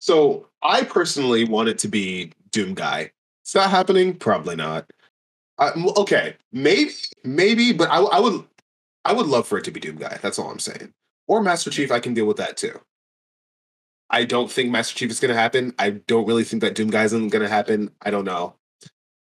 [0.00, 3.12] So I personally want it to be Doom Guy.
[3.46, 4.14] Is that happening?
[4.14, 4.90] Probably not.
[5.58, 6.90] I, m- okay, maybe,
[7.24, 8.44] maybe, but I, I would,
[9.04, 10.18] I would love for it to be Doom Guy.
[10.20, 10.92] That's all I'm saying.
[11.28, 11.90] Or Master Chief.
[11.90, 12.80] I can deal with that too.
[14.10, 15.74] I don't think Master Chief is going to happen.
[15.78, 17.90] I don't really think that Doom Guy isn't going to happen.
[18.02, 18.54] I don't know.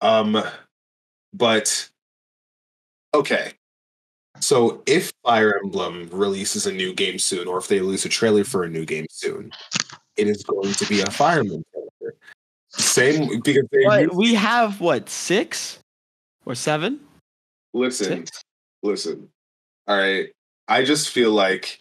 [0.02, 0.42] Um,
[1.32, 1.88] but
[3.14, 3.52] okay.
[4.40, 8.44] So if Fire Emblem releases a new game soon, or if they release a trailer
[8.44, 9.50] for a new game soon,
[10.16, 12.18] it is going to be a Fire Emblem character.
[12.68, 13.66] Same because
[14.12, 15.78] we have what six
[16.44, 17.00] or seven?
[17.72, 18.42] listen, Six?
[18.82, 19.28] listen.
[19.87, 20.28] All right,
[20.68, 21.80] I just feel like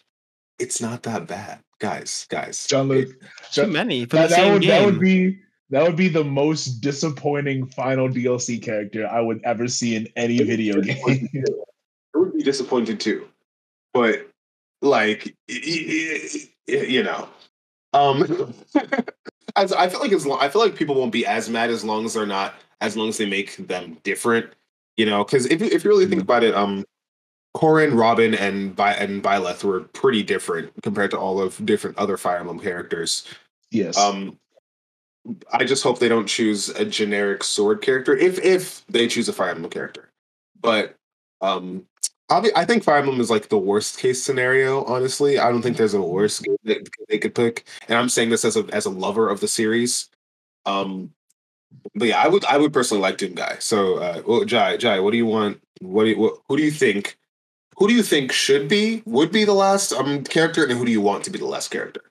[0.58, 2.26] it's not that bad, guys.
[2.30, 3.10] Guys, John Luke.
[3.52, 4.70] Too many for That, the that same would game.
[4.70, 5.38] that would be
[5.70, 10.38] that would be the most disappointing final DLC character I would ever see in any
[10.42, 10.96] video game.
[11.06, 11.20] I
[12.18, 13.26] would be disappointed too.
[13.92, 14.28] But
[14.82, 17.28] like you know,
[17.92, 18.54] um,
[19.56, 21.84] as I feel like as long, I feel like people won't be as mad as
[21.84, 24.46] long as they're not as long as they make them different.
[24.96, 26.84] You know, because if you- if you really think about it, um,
[27.56, 32.18] Corrin, Robin, and Bi- and Byleth were pretty different compared to all of different other
[32.18, 33.26] Fire Emblem characters.
[33.70, 33.96] yes.
[33.96, 34.38] Um,
[35.52, 39.32] I just hope they don't choose a generic sword character if if they choose a
[39.32, 40.10] Fire Emblem character.
[40.60, 40.96] But
[41.40, 41.86] um,
[42.28, 44.84] I think Fire Emblem is like the worst case scenario.
[44.84, 47.66] Honestly, I don't think there's a worse game that they could pick.
[47.88, 50.10] And I'm saying this as a as a lover of the series.
[50.66, 51.12] Um,
[51.94, 53.56] but yeah, I would I would personally like Doom Guy.
[53.60, 55.60] So, uh, well, Jai, Jai, what do you want?
[55.80, 57.16] What do you, what, who do you think
[57.76, 60.92] who do you think should be would be the last um character, and who do
[60.92, 62.02] you want to be the last character?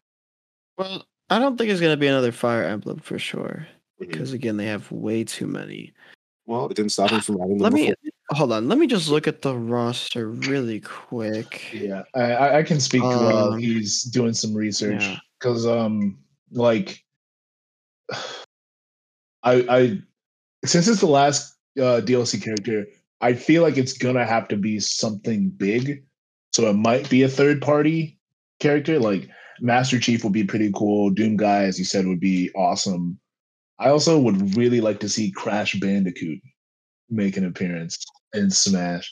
[0.77, 3.67] Well, I don't think it's gonna be another Fire Emblem for sure.
[3.99, 5.93] Because again, they have way too many.
[6.45, 8.37] Well, it didn't stop him from having them Let me before.
[8.37, 8.67] hold on.
[8.67, 11.73] Let me just look at the roster really quick.
[11.73, 15.17] Yeah, I, I I can speak while Um, he's doing some research yeah.
[15.39, 16.19] because um
[16.51, 17.03] like
[19.43, 20.01] I I
[20.65, 22.85] since it's the last uh, DLC character,
[23.25, 26.03] I feel like it's gonna have to be something big.
[26.53, 28.19] So it might be a third party
[28.59, 28.99] character.
[28.99, 29.27] Like
[29.59, 31.09] Master Chief would be pretty cool.
[31.09, 33.19] Doom Guy, as you said, would be awesome.
[33.79, 36.39] I also would really like to see Crash Bandicoot
[37.09, 37.97] make an appearance
[38.35, 39.11] in Smash.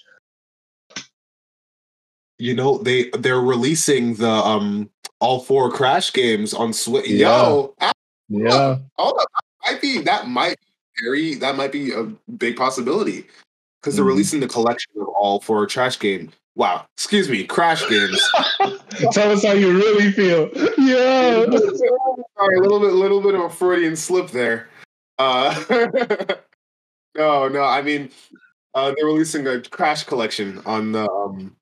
[2.38, 7.10] You know, they they're releasing the um all four Crash games on Switch.
[7.10, 7.48] Yeah.
[7.48, 7.92] Yo, ah,
[8.30, 8.78] Yeah.
[8.96, 12.04] hold up, that might be that might be very that might be a
[12.38, 13.26] big possibility
[13.84, 14.10] because they're Mhm.
[14.10, 16.32] releasing the collection of all four Trash game.
[16.56, 18.22] Wow, excuse me, Crash games.
[19.12, 20.50] Tell us how you really feel.
[20.78, 21.44] Yeah.
[22.38, 24.70] Sorry, a little bit, little bit of a Freudian slip there.
[25.20, 25.54] Uh,
[27.18, 28.10] no, no, I mean,
[28.74, 31.10] uh, they're releasing a Crash collection on the.
[31.10, 31.56] Um,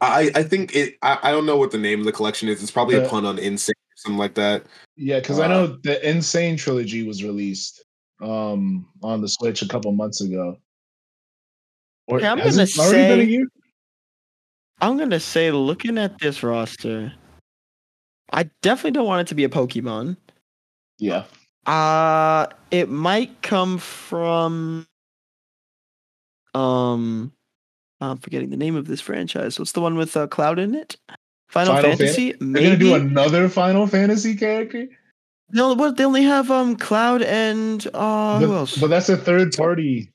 [0.00, 0.96] I, I think it.
[1.02, 2.62] I, I don't know what the name of the collection is.
[2.62, 4.64] It's probably a pun on insane or something like that.
[4.96, 6.22] Yeah, because I Uh, know the N.
[6.22, 7.84] Sane trilogy was released
[8.22, 10.56] um on the Switch a couple months ago.
[12.06, 13.46] Or Yeah, I'm gonna it already been a say-?
[14.80, 17.12] I'm gonna say, looking at this roster,
[18.32, 20.16] I definitely don't want it to be a Pokemon.
[20.98, 21.24] Yeah.
[21.66, 24.86] Uh it might come from
[26.54, 27.32] um
[28.00, 29.58] I'm forgetting the name of this franchise.
[29.58, 30.96] What's the one with uh, Cloud in it?
[31.48, 32.32] Final, Final Fan- Fantasy?
[32.38, 34.86] They're gonna do another Final Fantasy character?
[35.50, 38.76] no, what they only have um Cloud and uh who else?
[38.76, 40.12] But that's a third party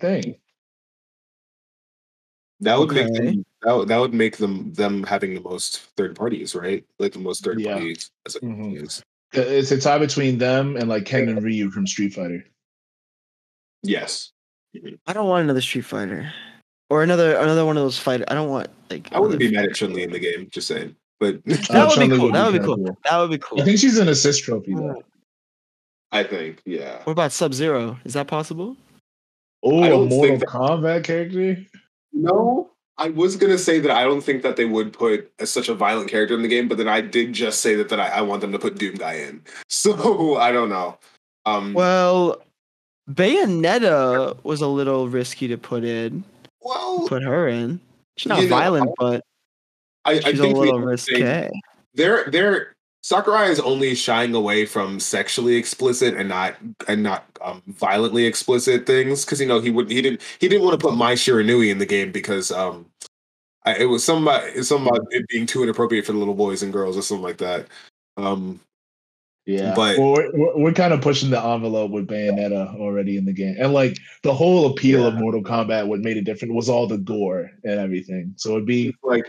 [0.00, 0.34] thing.
[2.60, 6.54] That would make them, that, that would make them them having the most third parties,
[6.54, 6.84] right?
[6.98, 7.74] Like the most third Yeah.
[7.74, 8.10] parties.
[8.26, 9.02] As a Mhm.
[9.36, 12.44] Uh, It's a tie between them and like Ken and Ryu from Street Fighter.
[13.82, 14.32] Yes,
[15.06, 16.32] I don't want another Street Fighter.
[16.90, 18.24] Or another another one of those fighter.
[18.28, 20.48] I don't want like I wouldn't be mad at Chun Li in the game.
[20.50, 22.32] Just saying, but That Uh, would be Chun-Li cool.
[22.32, 22.98] That would be kinda cool.
[23.04, 23.60] That would be cool.
[23.62, 25.02] I think she's an assist trophy though.
[26.10, 26.98] I think yeah.
[27.04, 27.98] What about Sub Zero?
[28.04, 28.76] Is that possible?
[29.62, 31.64] Oh, I a don't Mortal think that- Kombat character?
[32.12, 35.68] No, I was gonna say that I don't think that they would put a, such
[35.68, 38.08] a violent character in the game, but then I did just say that that I,
[38.08, 39.42] I want them to put Doom Guy in.
[39.68, 40.98] So I don't know.
[41.46, 42.42] Um, Well,
[43.10, 46.24] Bayonetta was a little risky to put in.
[46.60, 47.80] well, Put her in.
[48.16, 49.24] She's not You know, violent, but
[50.04, 51.22] I, I she's a little risky.
[51.94, 57.62] They're they're Sakurai is only shying away from sexually explicit and not and not um,
[57.66, 60.96] violently explicit things because you know he wouldn't he didn't he didn't want to put
[60.96, 62.86] Mai Shiranui in the game because um
[63.64, 66.34] I, it was some about it's some about it being too inappropriate for the little
[66.34, 67.66] boys and girls or something like that.
[68.16, 68.60] Um,
[69.46, 73.24] Yeah, But- well, we're, we're, we're kind of pushing the envelope with Bayonetta already in
[73.24, 76.68] the game, and like the whole appeal of Mortal Kombat, what made it different was
[76.68, 78.34] all the gore and everything.
[78.36, 79.24] So it'd be like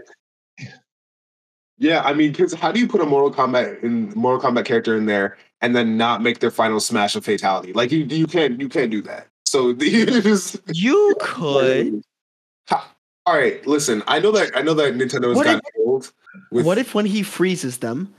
[1.81, 4.95] yeah i mean because how do you put a mortal kombat in mortal kombat character
[4.95, 8.59] in there and then not make their final smash a fatality like you you can't
[8.61, 12.01] you can't do that so you just You could.
[12.69, 16.11] Ha- all right listen i know that i know that nintendo has What gotten old
[16.51, 18.13] with What if when he freezes them,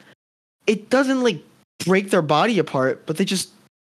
[0.66, 1.42] it doesn't like
[1.84, 3.50] break their body apart, but they just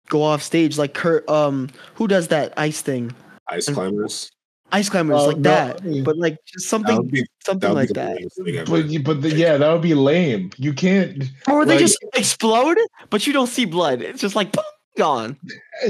[0.10, 1.28] go off stage like Kurt?
[1.30, 3.14] Um, who does that ice thing?
[3.48, 4.32] ice climbers
[4.74, 8.14] Ice climbers Oh, like no, that, but like just something, be, something like that.
[8.16, 8.72] funniest thing ever.
[8.72, 10.52] but, you- but the, yeah, that would be lame.
[10.58, 12.78] You can't Or they like- just explode,
[13.10, 14.02] but you don't see blood.
[14.02, 14.64] It's just like boom,
[14.98, 15.38] gone.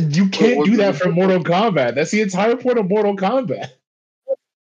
[0.09, 1.95] you can't do that for Mortal Kombat.
[1.95, 3.69] That's the entire point of Mortal Kombat.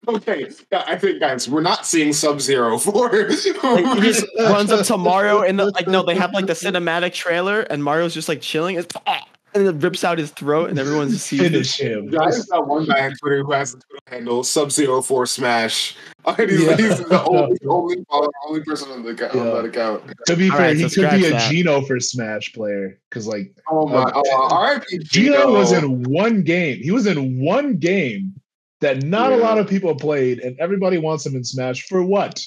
[0.09, 3.11] okay i think guys we're not seeing sub zero for
[3.63, 6.55] Like, he just runs up to Mario and the, like no, they have like the
[6.55, 10.71] cinematic trailer and Mario's just like chilling it's, ah, and it rips out his throat
[10.71, 11.51] and everyone just sees it.
[11.51, 12.11] Finish him.
[12.11, 15.97] just that one guy on Twitter who has the Twitter handle Sub Zero Four Smash.
[16.27, 16.77] And he's, Yeah.
[16.77, 19.53] he's the only only follower, only person on, the, account- on Yeah.
[19.55, 20.03] that account.
[20.27, 21.51] To be All fair, right, he so could be a that.
[21.51, 24.03] Geno for Smash player because like Oh my!
[24.03, 24.99] Uh, Oh, R.I.P.
[25.05, 26.83] Geno was in one game.
[26.83, 28.35] He was in one game
[28.83, 32.45] that not a lot of people played, and everybody wants him in Smash for what?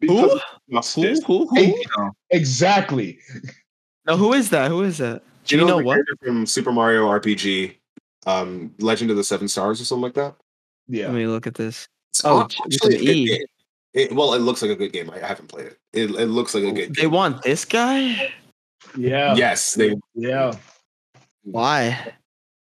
[0.00, 0.40] Who?
[0.66, 0.80] Who?
[1.26, 1.46] Who?
[1.46, 2.10] Who?
[2.30, 3.18] Exactly.
[4.06, 4.70] Now, who is that?
[4.72, 5.22] Who is that?
[5.50, 6.00] Do you Geno's know the what?
[6.24, 7.74] from Super Mario RPG,
[8.26, 10.36] um, Legend of the Seven Stars, or something like that.
[10.88, 11.06] Yeah.
[11.06, 11.88] Let me look at this.
[12.12, 13.26] It's Oh, actually with an a good E.
[13.26, 13.46] game.
[13.92, 15.10] It, well, it looks like a good game.
[15.10, 15.78] I, I haven't played it.
[15.92, 16.92] It, it looks like a good game.
[16.92, 17.10] They game.
[17.10, 18.32] want this guy?
[18.96, 19.34] Yeah.
[19.34, 20.52] Yes, they Yeah.
[21.42, 22.12] Why?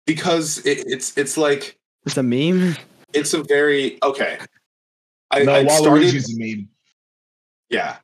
[0.06, 2.76] because it, it's it's like It's a meme.
[3.14, 4.40] it's a very okay.
[5.32, 6.68] I, no, I started, Waluigi's a meme.
[7.70, 7.98] yeah,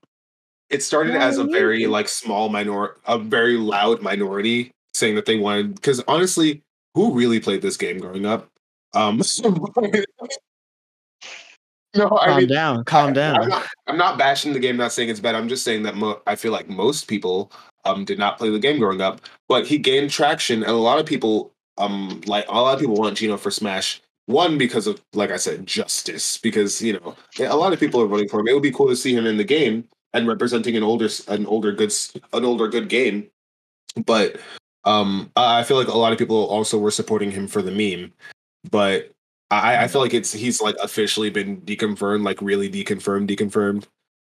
[0.70, 5.38] it started as a very like small minor, a very loud minority saying that they
[5.38, 5.76] wanted.
[5.76, 6.62] Because honestly,
[6.94, 8.50] who really played this game growing up?
[8.94, 9.22] Um,
[11.96, 13.50] no, I calm mean, down, calm I'm down.
[13.50, 15.36] not, I'm not bashing the game, not saying it's bad.
[15.36, 17.52] I'm just saying that mo- I feel like most people
[17.84, 21.00] um did not play the game growing up, but he gained traction, and a lot
[21.00, 24.02] of people um like a lot of people want Geno for Smash.
[24.28, 26.38] One because of like I said, justice.
[26.38, 28.48] Because you know a lot of people are voting for him.
[28.48, 31.46] It would be cool to see him in the game and representing an older an
[31.46, 31.94] older good
[32.34, 33.28] an older good game.
[34.06, 34.38] But
[34.86, 38.12] um I feel like a lot of people also were supporting him for the meme.
[38.72, 39.12] But
[39.52, 43.86] I, I feel like it's he's like officially been deconfirmed, like really deconfirmed, deconfirmed.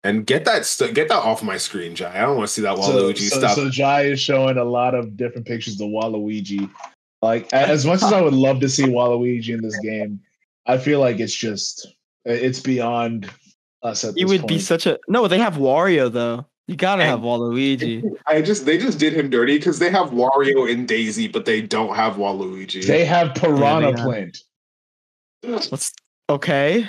[0.03, 2.17] And get that st- get that off my screen, Jai.
[2.17, 3.55] I don't want to see that So, Waluigi so, stuff.
[3.55, 6.69] so Jai is showing a lot of different pictures of Waluigi.
[7.21, 10.19] Like as much as I would love to see Waluigi in this game,
[10.65, 11.93] I feel like it's just
[12.25, 13.29] it's beyond
[13.83, 15.27] us at You this would be such a no.
[15.27, 16.45] They have Wario though.
[16.67, 18.03] You gotta And- have Waluigi.
[18.27, 21.61] I just they just did him dirty because they have Wario and Daisy, but they
[21.61, 22.85] don't have Waluigi.
[22.85, 24.37] They have Piranha Yeah, they have- Plant.
[25.71, 25.93] What's
[26.29, 26.87] okay?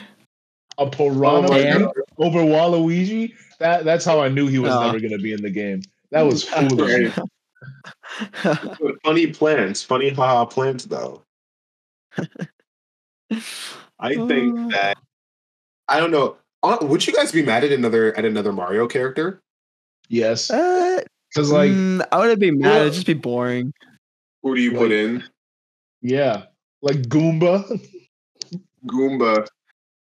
[0.79, 3.33] A Piranha Oh Plant over Waluigi.
[3.59, 4.83] That that's how I knew he was No.
[4.87, 5.83] never going to be in the game.
[6.11, 7.13] That was foolish.
[9.05, 11.23] funny plants, funny haha plants though.
[13.99, 14.69] I think Oh.
[14.71, 14.99] that
[15.89, 16.37] I don't know.
[16.63, 19.41] Uh, Would you guys be mad at another at another Mario character?
[20.09, 22.83] yes, Uh, because like mm, I wouldn't be mad.
[22.83, 23.73] It'd just be boring.
[24.43, 25.25] Who do you put in?
[26.03, 26.45] yeah,
[26.83, 27.81] like Goomba.
[28.87, 29.47] Goomba.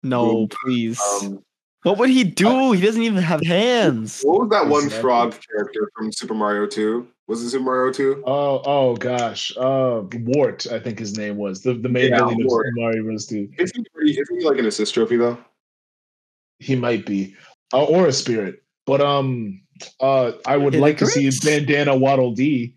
[0.03, 0.49] No, Goomba.
[0.63, 0.99] please.
[1.21, 1.43] Um,
[1.83, 2.73] what would he do?
[2.73, 4.21] He doesn't even have hands.
[4.23, 5.01] what was that one Exactly.
[5.01, 7.07] frog character from Super Mario 2?
[7.27, 8.23] Was it Super Mario 2?
[8.25, 10.67] Oh, oh gosh, uh, Wart.
[10.71, 13.25] I think his name was the the main Yeah, villain of Super Mario Bros.
[13.25, 13.49] Two.
[13.57, 15.37] Is he, pretty, is he like an assist trophy though?
[16.61, 17.35] He might be,
[17.73, 18.63] uh, or a spirit.
[18.85, 19.61] But um,
[19.99, 21.43] uh, I would Yeah, like to see Greats.
[21.43, 22.75] Bandana Waddle Dee.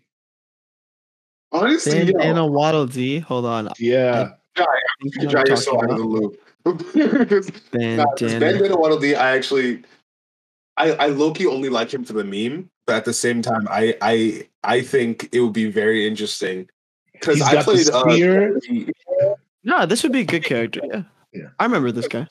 [1.51, 3.19] Honestly, yo, Bandana Waddle Dee.
[3.19, 3.69] Hold on.
[3.79, 4.63] Yeah, I
[5.03, 6.21] think I know you're you're so talking out of the about.
[6.21, 6.41] loop.
[7.73, 8.39] Nah, Bandana.
[8.39, 9.83] Bandana Waddle Dee, I actually,
[10.77, 13.95] I, I low-key only like him for the meme, but at the same time, I
[14.01, 16.67] I I think it would be very interesting
[17.13, 17.89] because I got the played.
[17.89, 18.59] Uh, spear.
[19.63, 20.81] No, this would be a good character.
[20.83, 21.03] Yeah.
[21.33, 21.49] Yeah.
[21.59, 22.27] I remember this guy.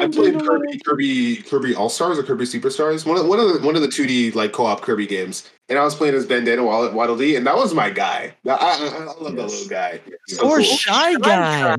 [0.00, 3.04] I played Kirby, Kirby, Kirby All Stars or Kirby Superstars.
[3.06, 5.50] One of one of the one of the two D like co op Kirby games,
[5.68, 8.34] and I was playing as Bandana Waddle Waddle Dee, and that was my guy.
[8.46, 10.00] I, I, I love that little guy.
[10.28, 10.64] So Or cool.
[10.64, 11.76] shy guy.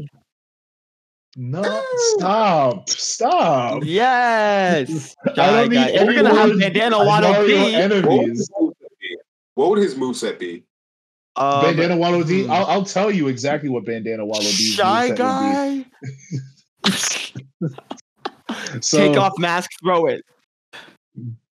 [1.35, 1.83] no,
[2.17, 3.83] stop, stop.
[3.85, 5.15] Yes.
[5.27, 5.85] I Shy don't guy.
[5.87, 8.49] need If we're gonna have Bandana Mario Waddle Dee, enemies.
[9.55, 10.63] What would his moveset be?
[11.35, 12.45] um, Bandana Waddle Dee.
[12.45, 12.51] hmm.
[12.51, 14.71] I'll, I'll tell you exactly what Bandana Waddle Dee.
[14.71, 15.85] shy guy.
[18.81, 20.23] So, Take off mask, throw it.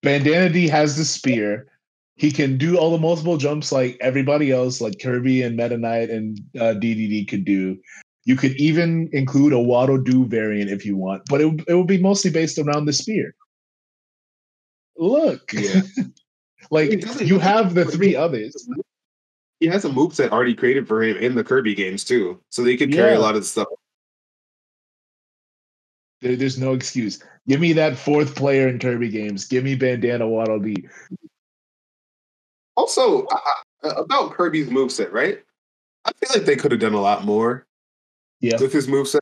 [0.01, 1.67] Bandana Dee has the spear.
[2.15, 6.09] He can do all the multiple jumps like everybody else, like Kirby and Meta Knight
[6.09, 7.77] and uh, DDD could do.
[8.25, 11.73] You could even include a Waddle Doo variant if you want, but it, would- it
[11.73, 13.35] would be mostly based around the spear.
[14.97, 15.81] Look, Yeah.
[16.71, 18.55] like you have the three others.
[19.59, 22.77] He has a moveset already created for him in the Kirby games too, so they
[22.77, 23.17] could carry Yeah.
[23.17, 23.67] a lot of the stuff.
[26.23, 27.19] There, there's no excuse.
[27.47, 29.45] Give me that fourth player in Kirby games.
[29.45, 30.87] Give me Bandana Waddle Dee.
[32.77, 35.43] Also, uh, about Kirby's moveset, right?
[36.05, 37.67] I feel like they could have done a lot more
[38.39, 38.57] Yeah.
[38.59, 39.19] with his moveset.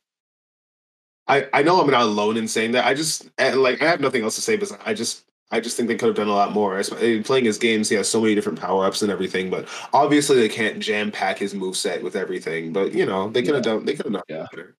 [1.28, 2.86] I I know I'm not alone in saying that.
[2.86, 5.76] I just and, like I have nothing else to say, but I just I just
[5.76, 6.82] think they could have done a lot more.
[6.84, 10.50] Playing his games, he has so many different power ups and everything, but obviously they
[10.50, 12.72] can't jam pack his moveset with everything.
[12.74, 14.46] But you know they could have done they could have done Yeah.
[14.52, 14.76] better.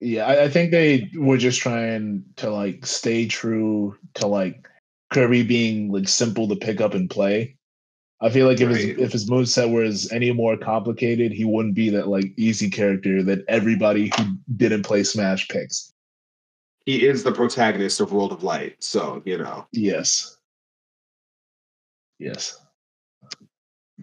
[0.00, 4.68] Yeah, I, I think they were just trying to like stay true to like
[5.12, 7.56] Kirby being like simple to pick up and play.
[8.20, 11.88] I feel like if his if his moveset was any more complicated, he wouldn't be
[11.90, 15.92] that like easy character that everybody who didn't play Smash picks.
[16.84, 19.66] He is the protagonist of World of Light, so you know.
[19.72, 20.36] Yes.
[22.18, 22.60] Yes.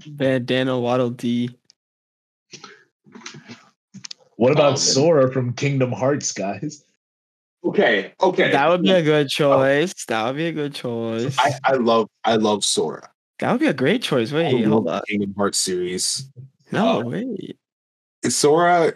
[0.07, 1.49] Bandana Waddle Dee.
[4.38, 6.83] What about Um, Sora from Kingdom Hearts, guys?
[7.63, 8.51] Okay, okay.
[8.51, 9.93] That would be a good choice.
[10.07, 11.36] That would be a good choice.
[11.39, 13.09] I, I love I love Sora.
[13.39, 14.31] That would be a great choice.
[14.31, 15.01] I Wait, love hold the.
[15.07, 16.29] Kingdom Hearts series.
[16.71, 17.57] No, uh, wait.
[18.27, 18.93] Sora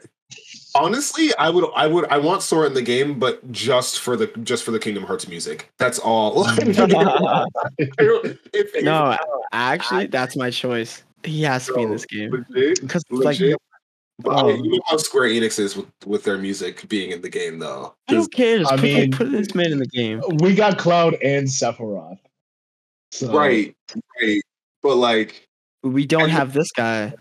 [0.75, 4.27] honestly i would i would i want sora in the game but just for the
[4.43, 6.45] just for the kingdom hearts music that's all
[7.79, 9.17] If- if- No,
[9.51, 11.03] actually, that's my choice.
[11.23, 13.39] He has to be in this game legit, because like
[14.23, 14.37] legit.
[14.45, 17.29] I- Um, you know how Square Enix is with, with their music being in the
[17.29, 17.93] game, though.
[18.07, 18.59] I don't care.
[18.59, 20.21] Just I put, mean- put this man in the game.
[20.39, 22.19] We got Cloud and Sephiroth.
[23.11, 23.75] So, Right,
[24.21, 24.41] right.
[24.83, 25.47] But like,
[25.83, 27.13] We don't have this guy.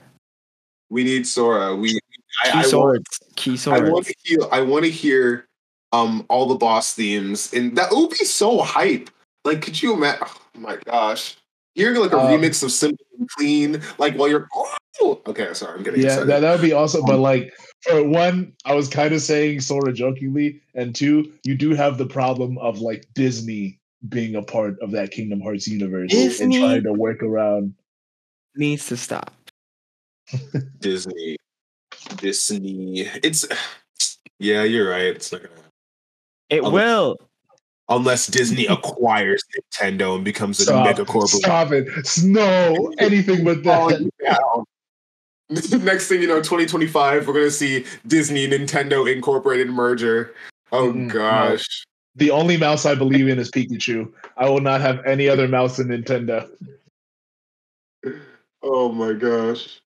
[0.91, 1.75] we need Sora.
[1.75, 2.01] We Key
[2.45, 3.67] I, I want, swords.
[3.67, 4.39] I want to hear.
[4.53, 5.47] I want to hear
[5.93, 9.09] um all the boss themes, and that would be so hype.
[9.45, 10.27] Like, could you imagine?
[10.29, 11.37] Oh my gosh,
[11.75, 14.47] hearing like a Um, remix of Simple and Clean, like while you're.
[14.55, 16.29] Oh, okay, sorry, I'm getting Yeah, excited.
[16.29, 17.03] that, that would be awesome.
[17.07, 21.55] But like, for one, I was kind of saying sort of jokingly, and two, you
[21.57, 23.79] do have the problem of like Disney
[24.09, 27.75] being a part of that Kingdom Hearts universe and trying to work around.
[28.57, 29.33] Needs to stop.
[30.81, 31.37] Disney,
[32.17, 33.01] Disney.
[33.23, 33.47] It's
[34.39, 35.05] yeah, you're right.
[35.07, 35.55] It's not gonna
[36.51, 37.17] It Um, will.
[37.89, 41.41] unless Disney acquires Nintendo and becomes a Stop, mega corporation.
[41.41, 41.89] stop it.
[42.25, 44.01] No, anything but that.
[44.01, 44.37] Oh, yeah.
[45.81, 50.35] Next thing you know, 2025, we're gonna see Disney Nintendo Incorporated merger.
[50.73, 51.15] Oh Mm, no.
[51.15, 51.87] gosh.
[52.17, 54.13] The only mouse I believe in is Pikachu.
[54.37, 56.49] I will not have any other mouse in Nintendo.
[58.63, 59.81] Oh my gosh.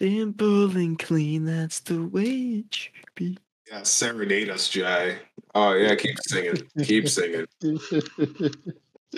[0.00, 1.44] Simple and clean.
[1.44, 3.38] That's the way it should be.
[3.70, 5.18] Yeah, serenade us, Jai.
[5.54, 6.62] Oh yeah, keep singing.
[6.82, 7.46] keep singing.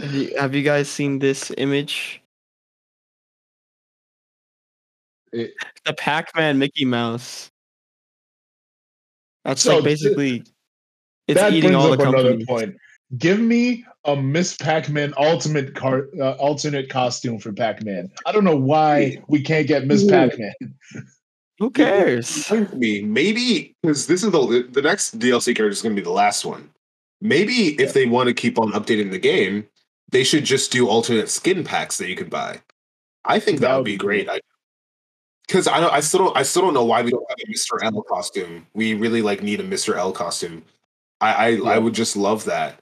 [0.00, 2.20] Have you, have you guys seen this image?
[5.32, 5.54] It-
[5.84, 7.50] the Pac-Man Mickey Mouse.
[9.44, 10.42] That's So like th- basically
[11.28, 12.76] it's that eating brings all up the another point.
[13.18, 18.10] Give me a Miss Pac-Man ultimate car, uh, alternate costume for Pac-Man.
[18.26, 20.52] I don't know why we can't get Miss Pac-Man.
[21.58, 22.50] Who cares?
[22.50, 26.10] Remind Me, maybe because this is the the next DLC character is gonna be the
[26.10, 26.70] last one.
[27.20, 29.66] Maybe if they want to keep on updating the game,
[30.10, 32.60] they should just do alternate skin packs that you could buy.
[33.24, 34.28] I think that, That would would be be great.
[35.46, 37.52] Because I don't, I still don't, I still don't know why we don't have a
[37.52, 37.82] Mr.
[37.82, 38.66] L costume.
[38.74, 39.96] We really like need a Mr.
[39.96, 40.64] L costume.
[41.20, 42.80] I, I, I would just love that.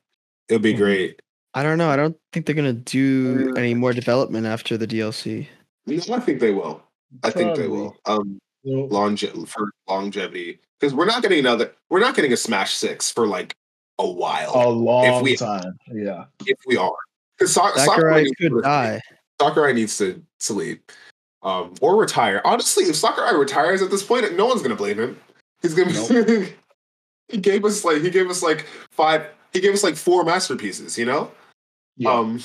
[0.48, 0.78] It would be Mhm.
[0.78, 1.20] great.
[1.52, 1.90] I don't know.
[1.90, 5.46] I don't think they're gonna do any more development after the DLC.
[5.86, 6.82] No, I think they will.
[7.22, 7.94] I think they will.
[8.06, 11.70] Um, Well, longe- for longevity because we're not getting another.
[11.90, 13.54] We're not getting a Smash Six for like
[13.98, 14.52] a while.
[14.54, 15.78] a long if we- time.
[15.92, 16.24] Yeah.
[16.46, 16.96] if we are.
[17.38, 19.00] Because so- Sakurai needs could die.
[19.40, 20.90] Sakurai needs to sleep.
[21.44, 22.40] Um, or retire.
[22.44, 25.20] Honestly, if Sakurai retires at this point, no one's gonna blame him.
[25.62, 25.92] He's gonna
[26.24, 26.48] be
[27.28, 30.98] he gave us like he gave us like five he gave us like four masterpieces,
[30.98, 31.30] you know?
[31.96, 32.10] Yeah.
[32.12, 32.40] Um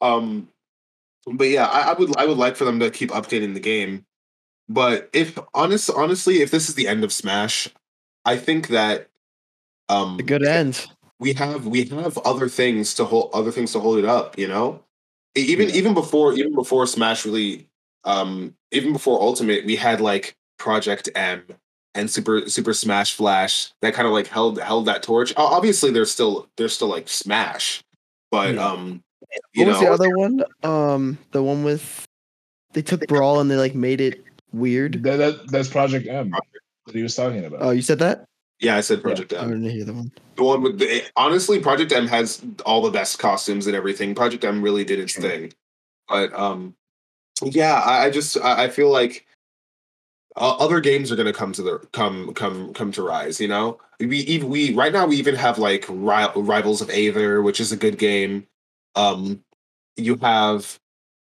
[0.00, 0.48] um
[1.26, 4.04] but yeah, I, I would I would like for them to keep updating the game.
[4.68, 7.68] But if honest honestly, if this is the end of Smash,
[8.26, 9.08] I think that
[9.88, 10.86] um A good end.
[11.18, 14.48] we have we have other things to hold other things to hold it up you
[14.48, 14.83] know
[15.34, 15.74] even Yeah.
[15.76, 17.66] even before even before smash really
[18.04, 21.42] um even before ultimate we had like project m
[21.94, 26.10] and super super smash flash that kind of like held held that torch obviously there's
[26.10, 27.82] still there's still like smash
[28.30, 28.66] but Yeah.
[28.66, 29.02] um
[29.54, 30.44] you What was know the other one?
[30.62, 32.04] Um, the one with
[32.72, 34.22] they took Brawl and they like made it
[34.52, 35.02] weird.
[35.02, 37.62] That, that, that's Project M that he was talking about.
[37.62, 38.26] Oh, you said that?
[38.64, 40.10] Yeah i said project I m didn't hear the one.
[40.36, 44.14] the one with the honestly project m has all the best costumes and everything.
[44.14, 45.52] Project m really did its thing.
[46.08, 46.74] But um
[47.42, 49.26] yeah i, I just I, I feel like
[50.36, 53.48] uh, other games are going to come to the come come come to rise you
[53.48, 53.78] know?
[54.00, 57.70] We even we right now we even have like Ri- rivals of aether which is
[57.70, 58.46] a good game.
[58.96, 59.44] Um
[59.96, 60.78] you have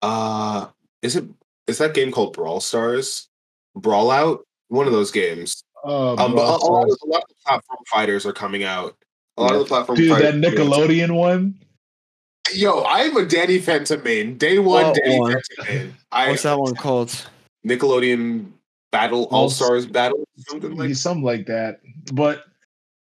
[0.02, 0.68] uh
[1.02, 1.24] is it
[1.66, 3.28] is that game called brawl stars?
[3.76, 4.40] Brawlout?
[4.68, 7.34] One of those games Uh, um, but a, a lot of, a lot of the
[7.44, 8.96] platform fighters are coming out.
[9.36, 10.44] A lot of the platform Dude, that fighters.
[10.44, 11.58] Nickelodeon one.
[12.52, 14.36] Yo, I'm a Danny Phantom main.
[14.36, 15.32] Day one, What Danny one?
[15.32, 15.94] Phantom main.
[16.12, 17.26] I What's that one called?
[17.66, 18.50] Nickelodeon
[18.90, 20.94] Battle All- All Stars Battle, something like.
[20.94, 21.80] Something like that.
[22.12, 22.44] But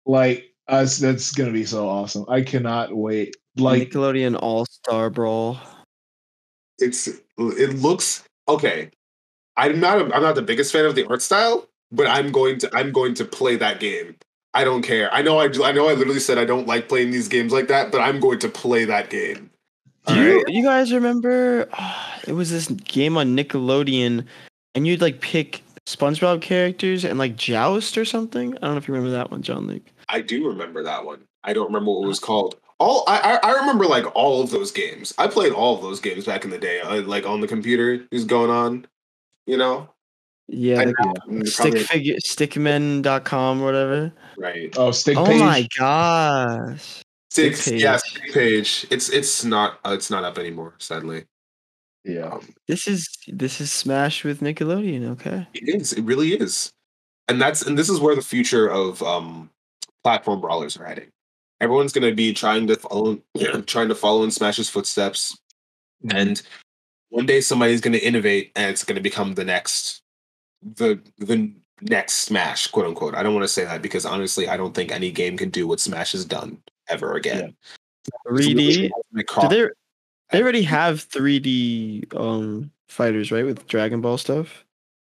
[0.05, 2.25] like us, that's gonna be so awesome.
[2.29, 3.35] I cannot wait.
[3.57, 5.57] Like Nickelodeon All Star Brawl.
[6.77, 8.91] It's it looks okay.
[9.57, 12.59] I'm not a, I'm not the biggest fan of the art style, but I'm going
[12.59, 14.15] to I'm going to play that game.
[14.53, 15.13] I don't care.
[15.13, 17.67] I know I I know I literally said I don't like playing these games like
[17.67, 19.49] that, but I'm going to play that game.
[20.07, 20.45] Do you right?
[20.47, 21.69] you guys remember?
[22.27, 24.25] it was this game on Nickelodeon,
[24.75, 28.55] and you'd like pick SpongeBob characters and like joust or something.
[28.57, 29.83] I don't know if you remember that one, John Luke.
[30.07, 31.23] I do remember that one.
[31.43, 32.55] I don't remember what it was called.
[32.79, 35.13] All I, I remember like all of those games.
[35.17, 38.05] I played all of those games back in the day, uh, like on the computer.
[38.09, 38.87] Who's going on?
[39.45, 39.89] You know,
[40.51, 44.13] Yeah, I the know, stick probably- figure stickmen.com or whatever.
[44.37, 44.73] right?
[44.77, 45.39] oh, stick Oh page.
[45.39, 47.01] my gosh.
[47.31, 48.01] Six, Stick yeah, page.
[48.01, 48.87] Stick page.
[48.89, 51.25] It's it's not uh, it's not up anymore, sadly.
[52.03, 52.21] Yeah.
[52.29, 55.09] Um, This is this is Smash with Nickelodeon.
[55.11, 55.47] Okay.
[55.53, 55.93] it is.
[55.93, 56.71] It really is.
[57.27, 59.51] And that's and this is where the future of um
[60.03, 61.09] platform brawlers are heading.
[61.61, 63.19] Everyone's going to be trying to follow
[63.67, 65.37] trying to follow in Smash's footsteps,
[66.11, 66.41] and
[67.09, 70.01] one day somebody's going to innovate, and it's going to become the next
[70.61, 73.15] the the next Smash, quote unquote.
[73.15, 75.67] I don't want to say that because honestly, I don't think any game can do
[75.67, 77.55] what Smash has done ever again.
[78.27, 78.89] 3D.
[78.95, 79.69] Ultimate Do they
[80.31, 83.45] they already have 3D um fighters, right?
[83.45, 84.65] With Dragon Ball stuff.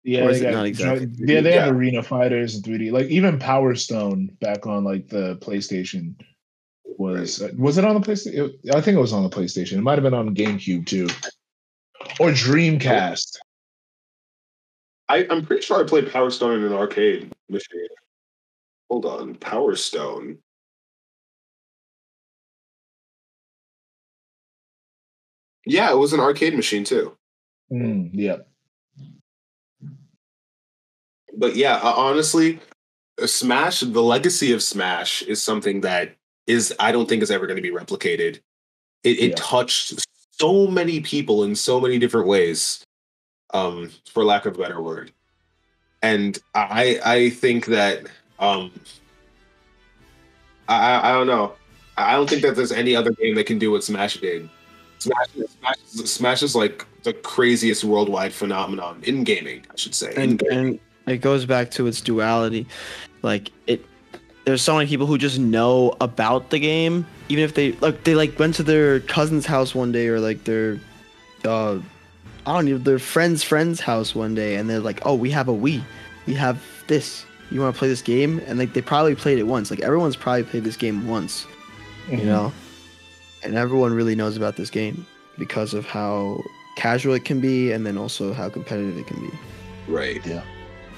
[0.04, 1.66] Yeah, Or is they it got, not exactly yeah, they Yeah.
[1.66, 2.92] have arena fighters in 3D.
[2.92, 6.16] Like even Power Stone back on like the PlayStation
[6.98, 8.54] was uh, was it on the PlayStation?
[8.74, 9.74] I think it was on the PlayStation.
[9.78, 11.08] It might have been on GameCube too,
[12.20, 13.38] or Dreamcast.
[15.12, 17.88] I, I'm pretty sure I played Power Stone in an arcade machine.
[18.90, 20.38] Hold on, Power Stone.
[25.66, 27.18] Yeah, it was an arcade machine too.
[27.72, 28.38] Mm, yeah,
[31.38, 32.60] But yeah, uh, honestly,
[33.22, 36.16] uh, Smash, the legacy of Smash is something that
[36.48, 38.40] is I don't think is ever going to be replicated.
[39.04, 39.36] It, it Yeah.
[39.36, 39.94] touched
[40.32, 42.84] so many people in so many different ways,
[43.54, 45.12] um, for lack of a better word.
[46.02, 48.08] And I I think that
[48.40, 48.72] um,
[50.68, 51.54] I I- don't know.
[51.98, 54.50] I don't think that there's any other game that can do what Smash did.
[54.98, 55.28] Smash,
[55.60, 55.78] Smash,
[56.10, 60.14] Smash is like the craziest worldwide phenomenon in gaming, I should say.
[60.16, 62.68] And and it goes back to its duality
[63.22, 63.84] like it
[64.46, 68.16] there's so many people who just know about the game even if they like they
[68.16, 70.80] like went to their cousin's house one day or like their
[71.46, 71.78] uh
[72.46, 75.48] i don't know their friend's friend's house one day and they're like oh we have
[75.48, 75.82] a wii
[76.28, 79.44] we have this you want to play this game and like they probably played it
[79.44, 81.46] once like everyone's probably played this game once
[82.08, 82.20] Mhm.
[82.20, 82.52] you know
[83.44, 85.06] and everyone really knows about this game
[85.38, 86.42] because of how
[86.78, 89.32] casual it can be and then also how competitive it can be
[89.88, 90.24] Right.
[90.26, 90.44] Yeah.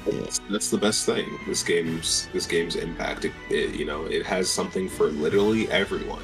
[0.06, 1.26] That's, that's the best thing.
[1.48, 3.24] This game's this game's impact.
[3.26, 6.22] It, it, you know, it has something for literally everyone.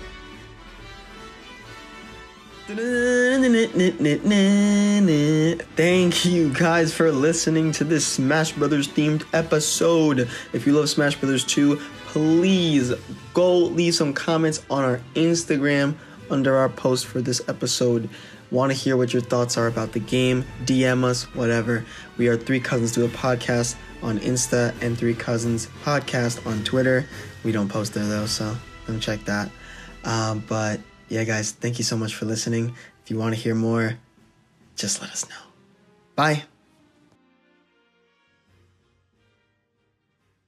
[5.75, 10.29] Thank you guys for listening to this Smash Brothers themed episode.
[10.53, 12.93] If you love Smash Brothers 2, please
[13.33, 15.95] go leave some comments on our Instagram
[16.29, 18.07] under our post for this episode.
[18.51, 20.45] Want to hear what your thoughts are about the game?
[20.65, 21.83] DM us, whatever.
[22.17, 27.07] We are Three Cousins Do a Podcast on Insta and Three Cousins Podcast on Twitter.
[27.43, 28.55] We don't post there though, so
[28.85, 29.49] don't check that.
[30.03, 30.79] Um, but
[31.09, 32.75] yeah, guys, thank you so much for listening.
[33.03, 33.97] If you want to hear more,
[34.75, 35.35] just let us know.
[36.15, 36.43] Bye.